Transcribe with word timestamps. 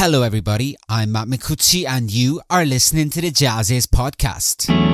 Hello, 0.00 0.22
everybody. 0.22 0.76
I'm 0.88 1.12
Matt 1.12 1.28
Micucci, 1.28 1.84
and 1.86 2.10
you 2.10 2.40
are 2.48 2.64
listening 2.64 3.10
to 3.10 3.20
the 3.20 3.30
JAZZIZ 3.30 3.88
podcast. 3.88 4.89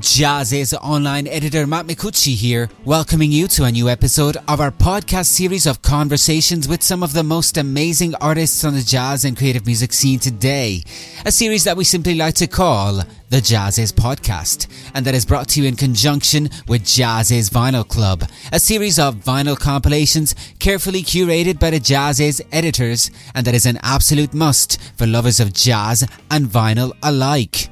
JAZZIZ 0.00 0.78
online 0.82 1.26
editor 1.26 1.66
Matt 1.66 1.86
Micucci 1.86 2.34
here, 2.34 2.70
welcoming 2.86 3.30
you 3.30 3.46
to 3.48 3.64
a 3.64 3.70
new 3.70 3.86
episode 3.86 4.38
of 4.48 4.58
our 4.58 4.70
podcast 4.70 5.26
series 5.26 5.66
of 5.66 5.82
conversations 5.82 6.66
with 6.66 6.82
some 6.82 7.02
of 7.02 7.12
the 7.12 7.22
most 7.22 7.58
amazing 7.58 8.14
artists 8.14 8.64
on 8.64 8.72
the 8.72 8.80
jazz 8.80 9.26
and 9.26 9.36
creative 9.36 9.66
music 9.66 9.92
scene 9.92 10.18
today. 10.18 10.82
A 11.26 11.30
series 11.30 11.64
that 11.64 11.76
we 11.76 11.84
simply 11.84 12.14
like 12.14 12.32
to 12.36 12.46
call 12.46 13.02
the 13.28 13.42
JAZZIZ 13.42 13.92
Podcast, 13.92 14.68
and 14.94 15.04
that 15.04 15.14
is 15.14 15.26
brought 15.26 15.48
to 15.48 15.60
you 15.60 15.68
in 15.68 15.76
conjunction 15.76 16.48
with 16.66 16.82
JAZZIZ 16.82 17.50
Vinyl 17.50 17.86
Club, 17.86 18.24
a 18.52 18.58
series 18.58 18.98
of 18.98 19.16
vinyl 19.16 19.58
compilations 19.58 20.34
carefully 20.58 21.02
curated 21.02 21.60
by 21.60 21.68
the 21.68 21.78
JAZZIZ 21.78 22.40
editors, 22.52 23.10
and 23.34 23.46
that 23.46 23.54
is 23.54 23.66
an 23.66 23.78
absolute 23.82 24.32
must 24.32 24.80
for 24.96 25.06
lovers 25.06 25.40
of 25.40 25.52
jazz 25.52 26.08
and 26.30 26.46
vinyl 26.46 26.92
alike. 27.02 27.68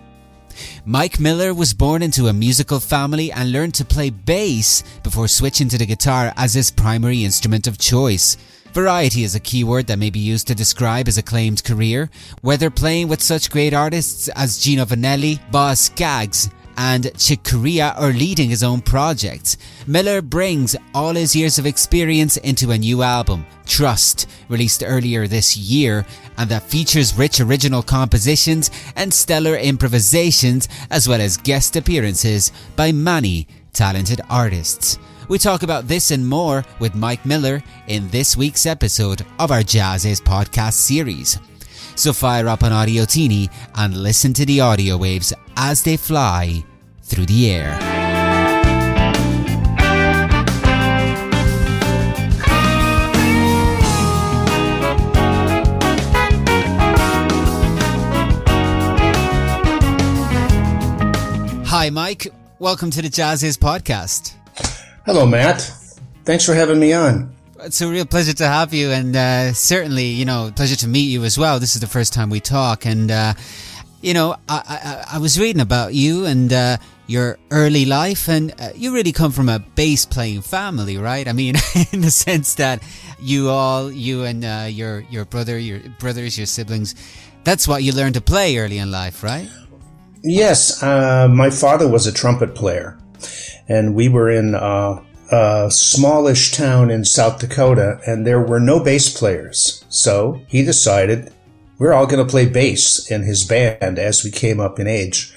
Mike 0.84 1.20
Miller 1.20 1.52
was 1.52 1.74
born 1.74 2.02
into 2.02 2.28
a 2.28 2.32
musical 2.32 2.80
family 2.80 3.30
and 3.32 3.52
learned 3.52 3.74
to 3.74 3.84
play 3.84 4.10
bass 4.10 4.82
before 5.02 5.28
switching 5.28 5.68
to 5.68 5.78
the 5.78 5.86
guitar 5.86 6.32
as 6.36 6.54
his 6.54 6.70
primary 6.70 7.24
instrument 7.24 7.66
of 7.66 7.78
choice. 7.78 8.36
Variety 8.72 9.24
is 9.24 9.34
a 9.34 9.40
keyword 9.40 9.86
that 9.86 9.98
may 9.98 10.10
be 10.10 10.18
used 10.18 10.46
to 10.46 10.54
describe 10.54 11.06
his 11.06 11.18
acclaimed 11.18 11.64
career, 11.64 12.10
whether 12.42 12.70
playing 12.70 13.08
with 13.08 13.22
such 13.22 13.50
great 13.50 13.72
artists 13.72 14.28
as 14.28 14.58
Gino 14.58 14.84
Vannelli, 14.84 15.40
Boz 15.50 15.80
Scaggs, 15.80 16.50
and 16.78 17.10
Chick 17.18 17.42
Corea 17.42 17.94
or 17.98 18.12
leading 18.12 18.48
his 18.48 18.62
own 18.62 18.80
projects. 18.80 19.58
Miller 19.86 20.22
brings 20.22 20.76
all 20.94 21.14
his 21.14 21.34
years 21.34 21.58
of 21.58 21.66
experience 21.66 22.36
into 22.38 22.70
a 22.70 22.78
new 22.78 23.02
album, 23.02 23.44
Trust, 23.66 24.28
released 24.48 24.84
earlier 24.86 25.26
this 25.26 25.56
year, 25.56 26.06
and 26.38 26.48
that 26.48 26.62
features 26.62 27.18
rich 27.18 27.40
original 27.40 27.82
compositions 27.82 28.70
and 28.96 29.12
stellar 29.12 29.56
improvisations, 29.56 30.68
as 30.90 31.08
well 31.08 31.20
as 31.20 31.36
guest 31.36 31.74
appearances 31.74 32.52
by 32.76 32.92
many 32.92 33.48
talented 33.72 34.20
artists. 34.30 34.98
We 35.28 35.38
talk 35.38 35.64
about 35.64 35.88
this 35.88 36.12
and 36.12 36.26
more 36.26 36.64
with 36.78 36.94
Mike 36.94 37.26
Miller 37.26 37.62
in 37.88 38.08
this 38.08 38.36
week's 38.36 38.64
episode 38.66 39.26
of 39.38 39.50
our 39.50 39.60
JAZZIZ 39.62 40.22
podcast 40.22 40.74
series. 40.74 41.38
So 41.96 42.12
fire 42.12 42.48
up 42.48 42.62
an 42.62 42.72
Audio 42.72 43.04
Teeny 43.04 43.50
and 43.74 43.96
listen 43.96 44.32
to 44.34 44.46
the 44.46 44.60
audio 44.60 44.96
waves 44.96 45.34
as 45.56 45.82
they 45.82 45.96
fly 45.96 46.64
through 47.08 47.26
the 47.26 47.50
air. 47.50 47.78
Hi, 61.66 61.90
Mike. 61.90 62.28
Welcome 62.58 62.90
to 62.90 63.02
the 63.02 63.08
JAZZIZ 63.08 63.56
podcast. 63.58 64.34
Hello, 65.06 65.24
Matt. 65.24 65.60
Thanks 66.24 66.44
for 66.44 66.52
having 66.52 66.78
me 66.78 66.92
on. 66.92 67.34
It's 67.60 67.80
a 67.80 67.88
real 67.88 68.04
pleasure 68.04 68.34
to 68.34 68.46
have 68.46 68.74
you, 68.74 68.90
and 68.90 69.16
uh, 69.16 69.52
certainly, 69.52 70.04
you 70.04 70.24
know, 70.24 70.52
pleasure 70.54 70.76
to 70.76 70.88
meet 70.88 71.08
you 71.08 71.24
as 71.24 71.38
well. 71.38 71.58
This 71.58 71.74
is 71.74 71.80
the 71.80 71.86
first 71.86 72.12
time 72.12 72.30
we 72.30 72.40
talk, 72.40 72.84
and 72.84 73.10
uh, 73.10 73.34
you 74.00 74.14
know, 74.14 74.36
I, 74.48 75.04
I, 75.08 75.16
I, 75.16 75.18
was 75.18 75.40
reading 75.40 75.60
about 75.60 75.94
you 75.94 76.24
and 76.24 76.52
uh, 76.52 76.76
your 77.08 77.38
early 77.50 77.84
life, 77.84 78.28
and 78.28 78.54
uh, 78.60 78.68
you 78.76 78.94
really 78.94 79.12
come 79.12 79.32
from 79.32 79.48
a 79.48 79.58
bass 79.58 80.04
playing 80.04 80.42
family, 80.42 80.98
right? 80.98 81.26
I 81.26 81.32
mean, 81.32 81.56
in 81.92 82.02
the 82.02 82.10
sense 82.10 82.54
that 82.54 82.80
you 83.18 83.48
all, 83.48 83.90
you 83.90 84.22
and 84.22 84.44
uh, 84.44 84.68
your 84.70 85.00
your 85.10 85.24
brother, 85.24 85.58
your 85.58 85.80
brothers, 85.98 86.38
your 86.38 86.46
siblings, 86.46 86.94
that's 87.42 87.66
what 87.66 87.82
you 87.82 87.92
learned 87.92 88.14
to 88.14 88.20
play 88.20 88.56
early 88.58 88.78
in 88.78 88.92
life, 88.92 89.24
right? 89.24 89.48
Yes, 90.22 90.82
uh, 90.82 91.28
my 91.28 91.50
father 91.50 91.88
was 91.88 92.06
a 92.06 92.12
trumpet 92.12 92.54
player, 92.54 92.98
and 93.68 93.94
we 93.94 94.08
were 94.08 94.30
in 94.30 94.54
uh, 94.54 95.02
a 95.32 95.70
smallish 95.70 96.52
town 96.52 96.90
in 96.90 97.04
South 97.04 97.40
Dakota, 97.40 98.00
and 98.06 98.26
there 98.26 98.40
were 98.40 98.60
no 98.60 98.82
bass 98.82 99.16
players. 99.16 99.84
So 99.88 100.42
he 100.46 100.62
decided 100.62 101.32
we're 101.78 101.92
all 101.92 102.06
going 102.06 102.24
to 102.24 102.30
play 102.30 102.46
bass 102.46 103.10
in 103.10 103.22
his 103.22 103.44
band 103.44 103.98
as 103.98 104.24
we 104.24 104.30
came 104.30 104.60
up 104.60 104.78
in 104.78 104.86
age. 104.86 105.32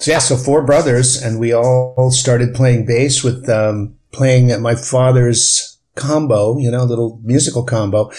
So 0.00 0.10
yeah, 0.10 0.18
so 0.18 0.36
four 0.36 0.64
brothers, 0.64 1.22
and 1.22 1.38
we 1.38 1.52
all 1.52 2.10
started 2.10 2.54
playing 2.54 2.86
bass 2.86 3.22
with 3.22 3.48
um, 3.48 3.96
playing 4.12 4.50
at 4.50 4.60
my 4.60 4.74
father's 4.74 5.78
combo, 5.94 6.58
you 6.58 6.70
know, 6.70 6.84
little 6.84 7.20
musical 7.22 7.62
combo. 7.62 8.10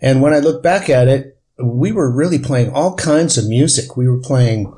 And 0.00 0.22
when 0.22 0.32
I 0.34 0.38
look 0.38 0.62
back 0.62 0.88
at 0.88 1.08
it, 1.08 1.38
we 1.58 1.92
were 1.92 2.10
really 2.10 2.38
playing 2.38 2.70
all 2.70 2.94
kinds 2.94 3.38
of 3.38 3.48
music. 3.48 3.96
We 3.96 4.08
were 4.08 4.20
playing 4.20 4.72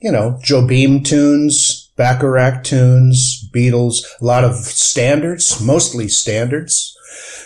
you 0.00 0.12
know, 0.12 0.38
Jobim 0.42 1.04
tunes, 1.04 1.90
Bacharach 1.96 2.64
tunes, 2.64 3.48
Beatles, 3.52 4.04
a 4.20 4.24
lot 4.24 4.44
of 4.44 4.54
standards, 4.54 5.60
mostly 5.60 6.08
standards. 6.08 6.96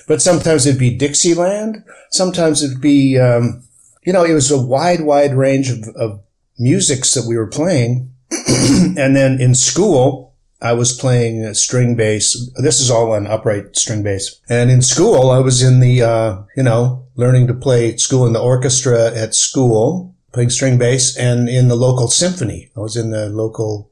But 0.08 0.20
sometimes 0.20 0.66
it'd 0.66 0.78
be 0.78 0.96
Dixieland. 0.96 1.84
Sometimes 2.10 2.62
it'd 2.62 2.80
be, 2.80 3.18
um, 3.18 3.62
you 4.04 4.12
know, 4.12 4.24
it 4.24 4.34
was 4.34 4.50
a 4.50 4.60
wide, 4.60 5.02
wide 5.02 5.34
range 5.34 5.70
of, 5.70 5.88
of 5.94 6.20
musics 6.58 7.14
that 7.14 7.26
we 7.26 7.36
were 7.36 7.46
playing. 7.46 8.09
and 8.96 9.16
then 9.16 9.40
in 9.40 9.54
school, 9.54 10.34
I 10.62 10.74
was 10.74 10.96
playing 10.96 11.54
string 11.54 11.96
bass. 11.96 12.36
This 12.56 12.80
is 12.80 12.90
all 12.90 13.12
on 13.12 13.26
upright 13.26 13.76
string 13.76 14.02
bass. 14.02 14.40
And 14.48 14.70
in 14.70 14.82
school, 14.82 15.30
I 15.30 15.38
was 15.38 15.62
in 15.62 15.80
the, 15.80 16.02
uh, 16.02 16.42
you 16.56 16.62
know, 16.62 17.06
learning 17.14 17.46
to 17.46 17.54
play 17.54 17.96
school 17.96 18.26
in 18.26 18.32
the 18.32 18.40
orchestra 18.40 19.12
at 19.14 19.34
school 19.34 20.14
playing 20.32 20.50
string 20.50 20.78
bass 20.78 21.16
and 21.16 21.48
in 21.48 21.68
the 21.68 21.76
local 21.76 22.08
symphony. 22.08 22.70
I 22.76 22.80
was 22.80 22.96
in 22.96 23.10
the 23.10 23.28
local 23.28 23.90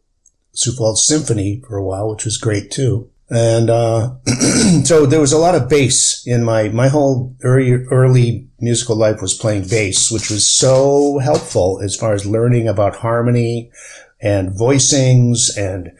Sioux 0.52 0.72
Falls 0.72 1.04
Symphony 1.04 1.62
for 1.66 1.76
a 1.76 1.84
while, 1.84 2.10
which 2.10 2.24
was 2.24 2.36
great 2.36 2.70
too. 2.70 3.10
And, 3.30 3.68
uh, 3.68 4.14
so 4.84 5.04
there 5.04 5.20
was 5.20 5.32
a 5.32 5.38
lot 5.38 5.54
of 5.54 5.68
bass 5.68 6.26
in 6.26 6.44
my, 6.44 6.68
my 6.68 6.88
whole 6.88 7.36
early, 7.42 7.72
early 7.72 8.48
musical 8.58 8.96
life 8.96 9.20
was 9.20 9.34
playing 9.34 9.68
bass, 9.68 10.10
which 10.10 10.30
was 10.30 10.48
so 10.48 11.18
helpful 11.18 11.80
as 11.82 11.94
far 11.94 12.14
as 12.14 12.24
learning 12.24 12.68
about 12.68 12.96
harmony 12.96 13.70
and 14.20 14.50
voicings 14.50 15.56
and, 15.56 15.92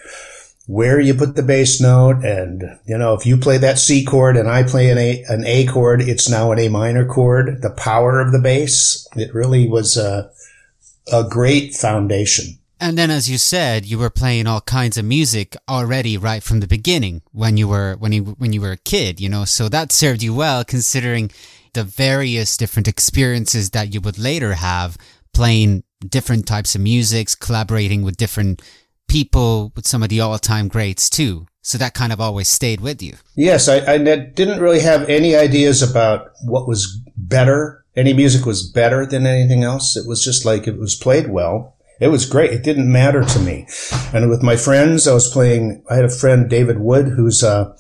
where 0.69 1.01
you 1.01 1.15
put 1.15 1.35
the 1.35 1.43
bass 1.43 1.81
note. 1.81 2.23
And, 2.23 2.79
you 2.85 2.99
know, 2.99 3.15
if 3.15 3.25
you 3.25 3.39
play 3.39 3.57
that 3.57 3.79
C 3.79 4.05
chord 4.05 4.37
and 4.37 4.49
I 4.49 4.63
play 4.63 4.91
an 4.91 4.99
A, 4.99 5.25
an 5.29 5.45
A 5.47 5.67
chord, 5.67 6.03
it's 6.03 6.29
now 6.29 6.53
an 6.53 6.59
A 6.59 6.69
minor 6.69 7.07
chord. 7.07 7.63
The 7.63 7.71
power 7.71 8.21
of 8.21 8.33
the 8.33 8.39
bass, 8.39 9.09
it 9.17 9.35
really 9.35 9.67
was 9.67 9.97
a, 9.97 10.31
a 11.11 11.25
great 11.25 11.75
foundation. 11.75 12.59
And 12.79 12.99
then, 12.99 13.11
as 13.11 13.31
you 13.31 13.39
said, 13.39 13.87
you 13.87 13.99
were 13.99 14.11
playing 14.11 14.47
all 14.47 14.61
kinds 14.61 14.99
of 14.99 15.07
music 15.07 15.57
already 15.69 16.19
right 16.19 16.43
from 16.43 16.61
the 16.61 16.69
beginning 16.69 17.23
when 17.33 17.57
you 17.57 17.67
were, 17.67 17.97
when 17.99 18.13
you, 18.13 18.37
when 18.39 18.53
you 18.53 18.61
were 18.61 18.73
a 18.73 18.77
kid, 18.77 19.21
you 19.21 19.29
know, 19.31 19.47
so 19.47 19.71
that 19.71 19.91
served 19.91 20.23
you 20.23 20.35
well 20.35 20.65
considering 20.65 21.31
the 21.73 21.83
various 21.83 22.57
different 22.59 22.87
experiences 22.87 23.71
that 23.71 23.95
you 23.95 24.03
would 24.03 24.19
later 24.19 24.53
have 24.53 24.99
playing 25.33 25.85
different 26.07 26.47
types 26.47 26.75
of 26.75 26.81
musics, 26.81 27.35
collaborating 27.35 28.03
with 28.03 28.17
different 28.17 28.63
people 29.09 29.73
with 29.75 29.87
some 29.87 30.03
of 30.03 30.09
the 30.09 30.21
all-time 30.21 30.69
greats 30.69 31.09
too. 31.11 31.47
So 31.63 31.77
that 31.79 31.95
kind 31.95 32.13
of 32.13 32.21
always 32.21 32.49
stayed 32.49 32.81
with 32.81 33.03
you. 33.03 33.15
Yes, 33.35 33.69
I, 33.69 33.95
I 33.95 33.99
didn't 33.99 34.61
really 34.61 34.81
have 34.81 35.09
any 35.09 35.35
ideas 35.37 35.83
about 35.83 36.31
what 36.43 36.69
was 36.69 37.01
better. 37.17 37.85
Any 37.97 38.15
music 38.15 38.47
was 38.47 38.71
better 38.71 39.05
than 39.05 39.27
anything 39.27 39.65
else. 39.65 39.97
It 39.97 40.07
was 40.07 40.25
just 40.25 40.45
like 40.45 40.67
it 40.67 40.79
was 40.79 40.95
played 40.95 41.29
well. 41.29 41.77
It 42.01 42.09
was 42.09 42.27
great. 42.27 42.53
It 42.53 42.63
didn't 42.63 42.91
matter 42.91 43.25
to 43.25 43.39
me. 43.41 43.67
And 44.15 44.31
with 44.31 44.43
my 44.43 44.57
friends, 44.57 45.09
I 45.09 45.15
was 45.15 45.31
playing. 45.31 45.83
I 45.91 45.97
had 45.97 46.05
a 46.05 46.09
friend, 46.09 46.49
David 46.49 46.79
Wood, 46.79 47.09
who's 47.09 47.43
uh, 47.43 47.77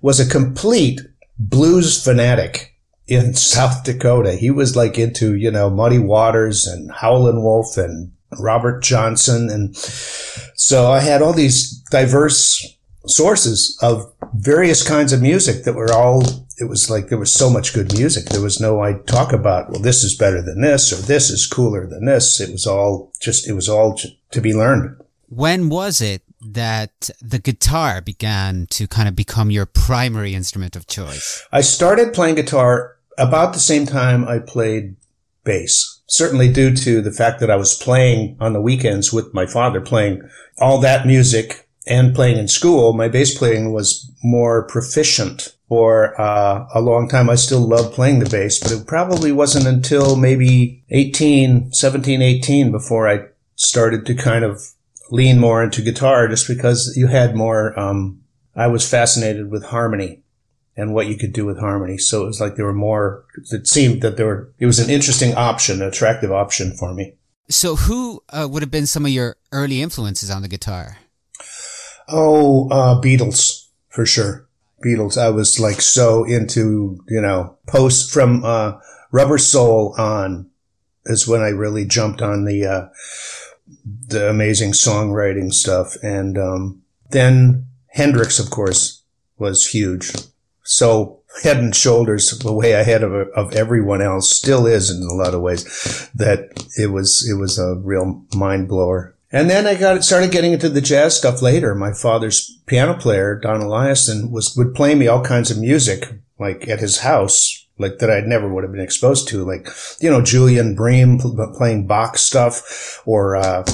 was 0.00 0.20
a 0.20 0.28
complete 0.28 1.00
blues 1.38 2.02
fanatic 2.02 2.75
in 3.06 3.34
South 3.34 3.84
Dakota. 3.84 4.32
He 4.32 4.50
was 4.50 4.76
like 4.76 4.98
into 4.98 5.34
you 5.34 5.50
know 5.50 5.70
Muddy 5.70 5.98
Waters 5.98 6.66
and 6.66 6.90
Howlin' 6.90 7.42
Wolf 7.42 7.76
and 7.76 8.12
Robert 8.38 8.82
Johnson. 8.82 9.50
And 9.50 9.76
so 9.76 10.90
I 10.90 11.00
had 11.00 11.22
all 11.22 11.32
these 11.32 11.78
diverse 11.90 12.76
sources 13.06 13.78
of 13.82 14.12
various 14.34 14.86
kinds 14.86 15.12
of 15.12 15.22
music 15.22 15.64
that 15.64 15.74
were 15.74 15.92
all, 15.92 16.22
it 16.58 16.68
was 16.68 16.90
like 16.90 17.08
there 17.08 17.18
was 17.18 17.32
so 17.32 17.48
much 17.48 17.72
good 17.72 17.92
music. 17.92 18.26
There 18.26 18.40
was 18.40 18.60
no, 18.60 18.80
I 18.80 18.94
talk 19.06 19.32
about, 19.32 19.70
well, 19.70 19.80
this 19.80 20.02
is 20.02 20.16
better 20.16 20.42
than 20.42 20.60
this 20.60 20.92
or 20.92 20.96
this 20.96 21.30
is 21.30 21.46
cooler 21.46 21.86
than 21.86 22.04
this. 22.04 22.40
It 22.40 22.50
was 22.50 22.66
all 22.66 23.12
just, 23.20 23.48
it 23.48 23.52
was 23.52 23.68
all 23.68 23.96
to 24.32 24.40
be 24.40 24.52
learned. 24.52 25.00
When 25.28 25.68
was 25.68 26.00
it 26.00 26.22
that 26.40 27.10
the 27.20 27.38
guitar 27.38 28.00
began 28.00 28.66
to 28.70 28.86
kind 28.86 29.08
of 29.08 29.16
become 29.16 29.50
your 29.50 29.66
primary 29.66 30.34
instrument 30.34 30.76
of 30.76 30.86
choice? 30.86 31.46
I 31.52 31.60
started 31.60 32.12
playing 32.12 32.36
guitar 32.36 32.95
about 33.18 33.52
the 33.52 33.60
same 33.60 33.86
time 33.86 34.26
I 34.26 34.38
played 34.38 34.96
bass. 35.44 36.02
Certainly 36.08 36.52
due 36.52 36.74
to 36.76 37.00
the 37.00 37.12
fact 37.12 37.40
that 37.40 37.50
I 37.50 37.56
was 37.56 37.76
playing 37.76 38.36
on 38.40 38.52
the 38.52 38.60
weekends 38.60 39.12
with 39.12 39.32
my 39.34 39.46
father, 39.46 39.80
playing 39.80 40.22
all 40.58 40.78
that 40.80 41.06
music 41.06 41.68
and 41.86 42.14
playing 42.14 42.38
in 42.38 42.48
school. 42.48 42.92
My 42.92 43.08
bass 43.08 43.36
playing 43.36 43.72
was 43.72 44.10
more 44.22 44.66
proficient 44.66 45.54
for 45.68 46.20
uh, 46.20 46.66
a 46.74 46.80
long 46.80 47.08
time. 47.08 47.30
I 47.30 47.36
still 47.36 47.66
loved 47.66 47.94
playing 47.94 48.18
the 48.18 48.30
bass, 48.30 48.60
but 48.60 48.72
it 48.72 48.86
probably 48.86 49.32
wasn't 49.32 49.66
until 49.66 50.16
maybe 50.16 50.84
18, 50.90 51.72
17, 51.72 52.22
18 52.22 52.70
before 52.70 53.08
I 53.08 53.26
started 53.54 54.04
to 54.06 54.14
kind 54.14 54.44
of 54.44 54.62
lean 55.10 55.38
more 55.38 55.62
into 55.62 55.82
guitar 55.82 56.28
just 56.28 56.48
because 56.48 56.94
you 56.96 57.06
had 57.06 57.34
more, 57.34 57.78
um, 57.78 58.20
I 58.54 58.66
was 58.66 58.88
fascinated 58.88 59.50
with 59.50 59.64
harmony 59.64 60.22
and 60.76 60.92
what 60.92 61.06
you 61.06 61.16
could 61.16 61.32
do 61.32 61.46
with 61.46 61.58
harmony. 61.58 61.96
So 61.98 62.22
it 62.22 62.26
was 62.26 62.40
like 62.40 62.56
there 62.56 62.66
were 62.66 62.74
more, 62.74 63.24
it 63.50 63.66
seemed 63.66 64.02
that 64.02 64.16
there 64.16 64.26
were, 64.26 64.52
it 64.58 64.66
was 64.66 64.78
an 64.78 64.90
interesting 64.90 65.34
option, 65.34 65.80
an 65.80 65.88
attractive 65.88 66.30
option 66.30 66.76
for 66.76 66.92
me. 66.92 67.14
So 67.48 67.76
who 67.76 68.22
uh, 68.28 68.46
would 68.50 68.62
have 68.62 68.70
been 68.70 68.86
some 68.86 69.06
of 69.06 69.10
your 69.10 69.36
early 69.52 69.80
influences 69.80 70.30
on 70.30 70.42
the 70.42 70.48
guitar? 70.48 70.98
Oh, 72.08 72.68
uh, 72.70 73.00
Beatles, 73.00 73.68
for 73.88 74.04
sure. 74.04 74.46
Beatles. 74.84 75.16
I 75.16 75.30
was 75.30 75.58
like 75.58 75.80
so 75.80 76.24
into, 76.24 77.00
you 77.08 77.20
know, 77.20 77.56
post 77.66 78.12
from, 78.12 78.44
uh, 78.44 78.74
Rubber 79.12 79.38
Soul 79.38 79.94
on 79.96 80.50
is 81.06 81.26
when 81.26 81.40
I 81.40 81.48
really 81.48 81.84
jumped 81.84 82.20
on 82.20 82.44
the, 82.44 82.66
uh, 82.66 82.88
the 84.08 84.28
amazing 84.28 84.72
songwriting 84.72 85.52
stuff. 85.52 85.96
And, 86.02 86.36
um, 86.36 86.82
then 87.10 87.66
Hendrix, 87.88 88.38
of 88.38 88.50
course, 88.50 89.02
was 89.38 89.68
huge 89.68 90.12
so 90.66 91.20
head 91.42 91.58
and 91.58 91.74
shoulders 91.74 92.30
the 92.38 92.52
way 92.52 92.72
ahead 92.72 93.02
of, 93.02 93.12
of 93.12 93.52
everyone 93.54 94.02
else 94.02 94.30
still 94.30 94.66
is 94.66 94.90
in 94.90 95.02
a 95.02 95.14
lot 95.14 95.34
of 95.34 95.40
ways 95.40 96.10
that 96.14 96.50
it 96.78 96.90
was, 96.90 97.28
it 97.28 97.34
was 97.34 97.58
a 97.58 97.76
real 97.76 98.24
mind 98.34 98.68
blower. 98.68 99.14
And 99.32 99.50
then 99.50 99.66
I 99.66 99.74
got 99.74 100.04
started 100.04 100.30
getting 100.30 100.52
into 100.52 100.68
the 100.68 100.80
jazz 100.80 101.16
stuff 101.16 101.42
later. 101.42 101.74
My 101.74 101.92
father's 101.92 102.58
piano 102.66 102.94
player, 102.94 103.38
Don 103.38 103.60
Eliason, 103.60 104.30
was 104.30 104.56
would 104.56 104.74
play 104.74 104.94
me 104.94 105.08
all 105.08 105.22
kinds 105.22 105.50
of 105.50 105.58
music, 105.58 106.08
like 106.38 106.68
at 106.68 106.78
his 106.78 107.00
house, 107.00 107.66
like 107.76 107.98
that 107.98 108.10
I 108.10 108.20
never 108.20 108.48
would 108.48 108.62
have 108.62 108.72
been 108.72 108.80
exposed 108.80 109.26
to, 109.28 109.44
like 109.44 109.68
you 110.00 110.08
know 110.08 110.22
Julian 110.22 110.76
Bream 110.76 111.18
playing 111.18 111.88
Bach 111.88 112.18
stuff, 112.18 113.02
or 113.04 113.36
uh, 113.36 113.66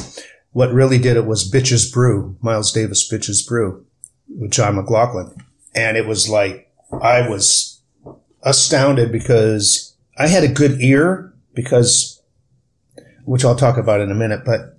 what 0.52 0.72
really 0.72 0.98
did 0.98 1.16
it 1.16 1.26
was 1.26 1.48
Bitches 1.48 1.92
Brew, 1.92 2.36
Miles 2.40 2.72
Davis 2.72 3.08
Bitches 3.08 3.46
Brew, 3.46 3.84
with 4.34 4.52
John 4.52 4.76
McLaughlin, 4.76 5.36
and 5.74 5.98
it 5.98 6.06
was 6.06 6.30
like 6.30 6.71
I 7.00 7.28
was 7.28 7.82
astounded 8.42 9.12
because 9.12 9.96
I 10.18 10.28
had 10.28 10.44
a 10.44 10.48
good 10.48 10.80
ear 10.80 11.34
because, 11.54 12.22
which 13.24 13.44
I'll 13.44 13.56
talk 13.56 13.76
about 13.76 14.00
in 14.00 14.10
a 14.10 14.14
minute, 14.14 14.42
but, 14.44 14.78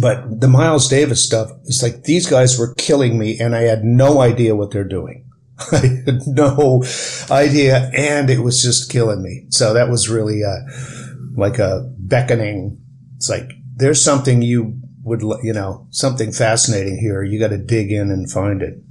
but 0.00 0.40
the 0.40 0.48
Miles 0.48 0.88
Davis 0.88 1.24
stuff 1.24 1.50
is 1.64 1.82
like 1.82 2.04
these 2.04 2.28
guys 2.28 2.58
were 2.58 2.74
killing 2.74 3.18
me 3.18 3.38
and 3.38 3.54
I 3.54 3.62
had 3.62 3.84
no 3.84 4.20
idea 4.20 4.56
what 4.56 4.70
they're 4.70 4.84
doing. 4.84 5.30
I 5.72 6.02
had 6.06 6.26
no 6.26 6.84
idea 7.30 7.90
and 7.94 8.30
it 8.30 8.40
was 8.40 8.62
just 8.62 8.90
killing 8.90 9.22
me. 9.22 9.46
So 9.50 9.74
that 9.74 9.88
was 9.88 10.08
really, 10.08 10.42
uh, 10.44 10.58
like 11.36 11.58
a 11.58 11.90
beckoning. 11.98 12.80
It's 13.16 13.28
like, 13.28 13.50
there's 13.76 14.02
something 14.02 14.42
you 14.42 14.80
would, 15.02 15.22
you 15.42 15.52
know, 15.52 15.86
something 15.90 16.32
fascinating 16.32 16.98
here. 16.98 17.22
You 17.22 17.38
got 17.38 17.48
to 17.48 17.58
dig 17.58 17.92
in 17.92 18.10
and 18.10 18.30
find 18.30 18.60
it. 18.60 18.82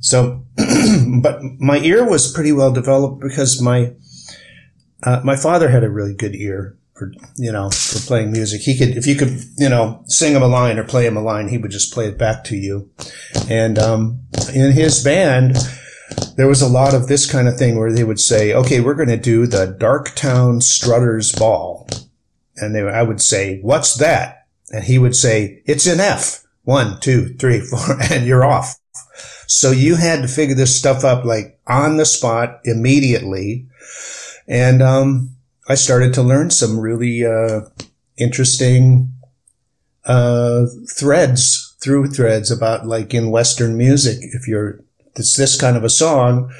So, 0.00 0.44
but 1.22 1.40
my 1.58 1.78
ear 1.78 2.08
was 2.08 2.32
pretty 2.32 2.52
well 2.52 2.72
developed 2.72 3.20
because 3.20 3.60
my 3.60 3.92
uh, 5.02 5.20
my 5.24 5.36
father 5.36 5.68
had 5.68 5.84
a 5.84 5.90
really 5.90 6.14
good 6.14 6.34
ear 6.34 6.76
for 6.98 7.12
you 7.36 7.52
know 7.52 7.70
for 7.70 8.00
playing 8.06 8.32
music. 8.32 8.62
He 8.62 8.76
could 8.76 8.96
if 8.96 9.06
you 9.06 9.14
could 9.14 9.40
you 9.56 9.68
know 9.68 10.02
sing 10.06 10.34
him 10.34 10.42
a 10.42 10.48
line 10.48 10.78
or 10.78 10.84
play 10.84 11.06
him 11.06 11.16
a 11.16 11.22
line, 11.22 11.48
he 11.48 11.58
would 11.58 11.70
just 11.70 11.92
play 11.92 12.06
it 12.06 12.18
back 12.18 12.44
to 12.44 12.56
you. 12.56 12.90
And 13.48 13.78
um, 13.78 14.20
in 14.52 14.72
his 14.72 15.02
band, 15.02 15.56
there 16.36 16.48
was 16.48 16.62
a 16.62 16.68
lot 16.68 16.94
of 16.94 17.08
this 17.08 17.30
kind 17.30 17.48
of 17.48 17.56
thing 17.56 17.78
where 17.78 17.92
they 17.92 18.04
would 18.04 18.20
say, 18.20 18.52
"Okay, 18.52 18.80
we're 18.80 18.94
going 18.94 19.08
to 19.08 19.16
do 19.16 19.46
the 19.46 19.76
Darktown 19.78 20.62
Strutters 20.62 21.32
Ball," 21.32 21.88
and 22.56 22.74
they, 22.74 22.82
I 22.82 23.02
would 23.02 23.20
say, 23.20 23.60
"What's 23.62 23.94
that?" 23.96 24.46
And 24.70 24.84
he 24.84 24.98
would 24.98 25.16
say, 25.16 25.62
"It's 25.66 25.86
an 25.86 26.00
F. 26.00 26.44
One, 26.64 27.00
two, 27.00 27.34
three, 27.34 27.60
four, 27.60 28.00
and 28.10 28.26
you're 28.26 28.44
off." 28.44 28.76
So 29.48 29.70
you 29.70 29.96
had 29.96 30.20
to 30.20 30.28
figure 30.28 30.54
this 30.54 30.78
stuff 30.78 31.04
up 31.04 31.24
like 31.24 31.58
on 31.66 31.96
the 31.96 32.04
spot 32.04 32.60
immediately. 32.64 33.66
And, 34.46 34.82
um, 34.82 35.34
I 35.68 35.74
started 35.74 36.14
to 36.14 36.22
learn 36.22 36.50
some 36.50 36.78
really, 36.78 37.24
uh, 37.24 37.62
interesting, 38.16 39.12
uh, 40.04 40.66
threads 40.90 41.74
through 41.80 42.08
threads 42.08 42.50
about 42.50 42.86
like 42.86 43.14
in 43.14 43.30
Western 43.30 43.76
music. 43.76 44.18
If 44.20 44.46
you're, 44.46 44.80
it's 45.16 45.36
this 45.36 45.58
kind 45.58 45.76
of 45.76 45.84
a 45.84 45.90
song 45.90 46.52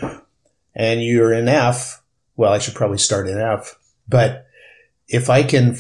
and 0.75 1.05
you're 1.05 1.33
in 1.33 1.47
F, 1.47 2.03
well, 2.37 2.53
I 2.53 2.59
should 2.59 2.75
probably 2.75 2.99
start 2.99 3.29
in 3.29 3.39
F, 3.39 3.77
but 4.09 4.47
if 5.09 5.29
I 5.29 5.43
can 5.43 5.77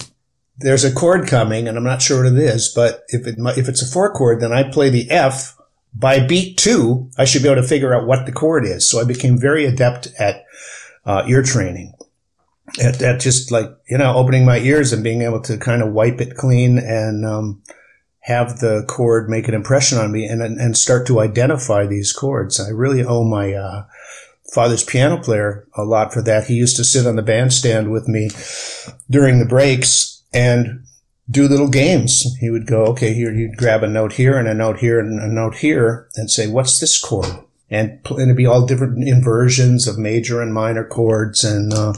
there's 0.58 0.84
a 0.84 0.92
chord 0.92 1.28
coming 1.28 1.68
and 1.68 1.76
I'm 1.78 1.84
not 1.84 2.02
sure 2.02 2.24
what 2.24 2.32
it 2.32 2.38
is, 2.38 2.68
but 2.74 3.04
if 3.08 3.26
it, 3.26 3.36
if 3.56 3.68
it's 3.68 3.82
a 3.82 3.86
four 3.86 4.12
chord, 4.12 4.40
then 4.40 4.52
I 4.52 4.64
play 4.64 4.90
the 4.90 5.08
F 5.10 5.57
by 5.94 6.24
beat 6.26 6.56
two, 6.56 7.10
I 7.18 7.24
should 7.24 7.42
be 7.42 7.48
able 7.48 7.62
to 7.62 7.68
figure 7.68 7.94
out 7.94 8.06
what 8.06 8.26
the 8.26 8.32
chord 8.32 8.64
is. 8.64 8.88
So 8.88 9.00
I 9.00 9.04
became 9.04 9.38
very 9.38 9.64
adept 9.64 10.08
at 10.18 10.44
uh, 11.04 11.24
ear 11.26 11.42
training. 11.42 11.94
At, 12.82 13.00
at, 13.00 13.20
just 13.20 13.50
like, 13.50 13.70
you 13.88 13.96
know, 13.96 14.14
opening 14.14 14.44
my 14.44 14.58
ears 14.58 14.92
and 14.92 15.02
being 15.02 15.22
able 15.22 15.40
to 15.42 15.56
kind 15.56 15.82
of 15.82 15.92
wipe 15.92 16.20
it 16.20 16.36
clean 16.36 16.76
and 16.76 17.24
um, 17.24 17.62
have 18.20 18.58
the 18.58 18.84
chord 18.86 19.30
make 19.30 19.48
an 19.48 19.54
impression 19.54 19.96
on 19.96 20.12
me 20.12 20.26
and, 20.26 20.42
and 20.42 20.76
start 20.76 21.06
to 21.06 21.20
identify 21.20 21.86
these 21.86 22.12
chords. 22.12 22.60
I 22.60 22.68
really 22.68 23.02
owe 23.02 23.24
my 23.24 23.54
uh, 23.54 23.86
father's 24.52 24.84
piano 24.84 25.16
player 25.16 25.66
a 25.76 25.82
lot 25.82 26.12
for 26.12 26.20
that. 26.22 26.46
He 26.46 26.54
used 26.54 26.76
to 26.76 26.84
sit 26.84 27.06
on 27.06 27.16
the 27.16 27.22
bandstand 27.22 27.90
with 27.90 28.06
me 28.06 28.28
during 29.08 29.38
the 29.38 29.46
breaks 29.46 30.22
and 30.34 30.84
do 31.30 31.46
little 31.46 31.68
games. 31.68 32.36
He 32.40 32.50
would 32.50 32.66
go, 32.66 32.84
okay, 32.86 33.12
here, 33.12 33.32
he'd 33.32 33.56
grab 33.56 33.82
a 33.82 33.88
note 33.88 34.14
here 34.14 34.38
and 34.38 34.48
a 34.48 34.54
note 34.54 34.78
here 34.78 34.98
and 34.98 35.20
a 35.20 35.28
note 35.28 35.56
here 35.56 36.08
and 36.16 36.30
say, 36.30 36.46
what's 36.46 36.80
this 36.80 36.98
chord? 36.98 37.44
And, 37.70 38.00
and 38.08 38.20
it'd 38.20 38.36
be 38.36 38.46
all 38.46 38.66
different 38.66 39.06
inversions 39.06 39.86
of 39.86 39.98
major 39.98 40.40
and 40.40 40.54
minor 40.54 40.84
chords. 40.84 41.44
And, 41.44 41.72
uh, 41.74 41.92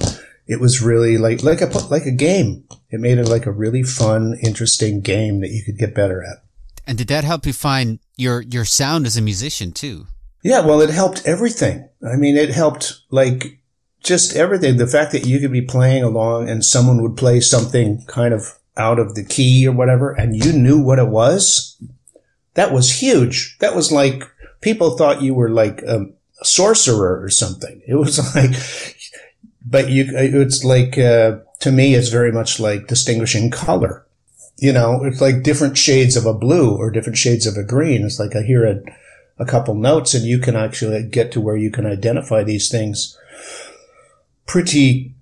it 0.47 0.59
was 0.59 0.83
really 0.83 1.17
like, 1.17 1.45
like 1.45 1.61
a, 1.61 1.67
like 1.91 2.07
a 2.07 2.11
game. 2.11 2.65
It 2.91 2.99
made 2.99 3.19
it 3.19 3.29
like 3.29 3.47
a 3.47 3.53
really 3.53 3.85
fun, 3.85 4.37
interesting 4.43 5.01
game 5.01 5.41
that 5.41 5.51
you 5.51 5.63
could 5.63 5.79
get 5.79 5.95
better 5.95 6.25
at. 6.25 6.43
And 6.89 6.99
did 6.99 7.07
that 7.07 7.23
help 7.23 7.47
you 7.47 7.53
find 7.53 8.01
your, 8.17 8.41
your 8.41 8.65
sound 8.65 9.07
as 9.07 9.17
a 9.17 9.23
musician 9.23 9.71
too? 9.71 10.09
Yeah. 10.43 10.61
Well, 10.61 10.81
it 10.81 10.91
helped 10.91 11.23
everything. 11.25 11.89
I 12.05 12.17
mean, 12.17 12.37
it 12.37 12.51
helped 12.51 13.01
like 13.11 13.61
just 14.03 14.35
everything. 14.35 14.77
The 14.77 14.89
fact 14.89 15.13
that 15.13 15.27
you 15.27 15.39
could 15.39 15.53
be 15.53 15.63
playing 15.63 16.03
along 16.03 16.49
and 16.49 16.65
someone 16.65 17.01
would 17.03 17.17
play 17.17 17.41
something 17.41 18.05
kind 18.09 18.35
of 18.35 18.59
out 18.81 18.99
of 18.99 19.15
the 19.15 19.25
key 19.25 19.69
or 19.69 19.73
whatever, 19.73 20.13
and 20.13 20.35
you 20.35 20.53
knew 20.53 20.81
what 20.81 20.99
it 20.99 21.09
was, 21.09 21.77
that 22.55 22.73
was 22.73 23.01
huge. 23.01 23.57
That 23.61 23.77
was 23.77 23.93
like 23.93 24.25
people 24.61 24.97
thought 24.97 25.23
you 25.23 25.35
were 25.35 25.51
like 25.51 25.83
a 25.83 26.07
sorcerer 26.43 27.23
or 27.23 27.31
something. 27.31 27.83
It 27.87 27.95
was 27.95 28.19
like, 28.35 28.51
but 29.65 29.89
you, 29.91 30.07
it's 30.15 30.65
like, 30.65 30.99
uh, 30.99 31.39
to 31.61 31.71
me, 31.71 31.95
it's 31.95 32.09
very 32.09 32.33
much 32.33 32.59
like 32.59 32.87
distinguishing 32.87 33.51
color. 33.51 34.07
You 34.57 34.73
know, 34.73 35.05
it's 35.05 35.21
like 35.21 35.43
different 35.43 35.79
shades 35.79 36.17
of 36.17 36.27
a 36.27 36.35
blue 36.35 36.77
or 36.77 36.91
different 36.91 37.17
shades 37.17 37.47
of 37.47 37.57
a 37.57 37.65
green. 37.65 38.05
It's 38.05 38.19
like 38.19 38.37
I 38.37 38.43
hear 38.43 38.67
a, 38.67 38.83
a 39.39 39.47
couple 39.47 39.75
notes 39.75 40.13
and 40.13 40.25
you 40.25 40.39
can 40.39 40.55
actually 40.55 41.03
get 41.05 41.33
to 41.33 41.41
where 41.41 41.57
you 41.57 41.71
can 41.71 41.87
identify 41.87 42.43
these 42.43 42.71
things 42.71 43.17
pretty 44.45 45.15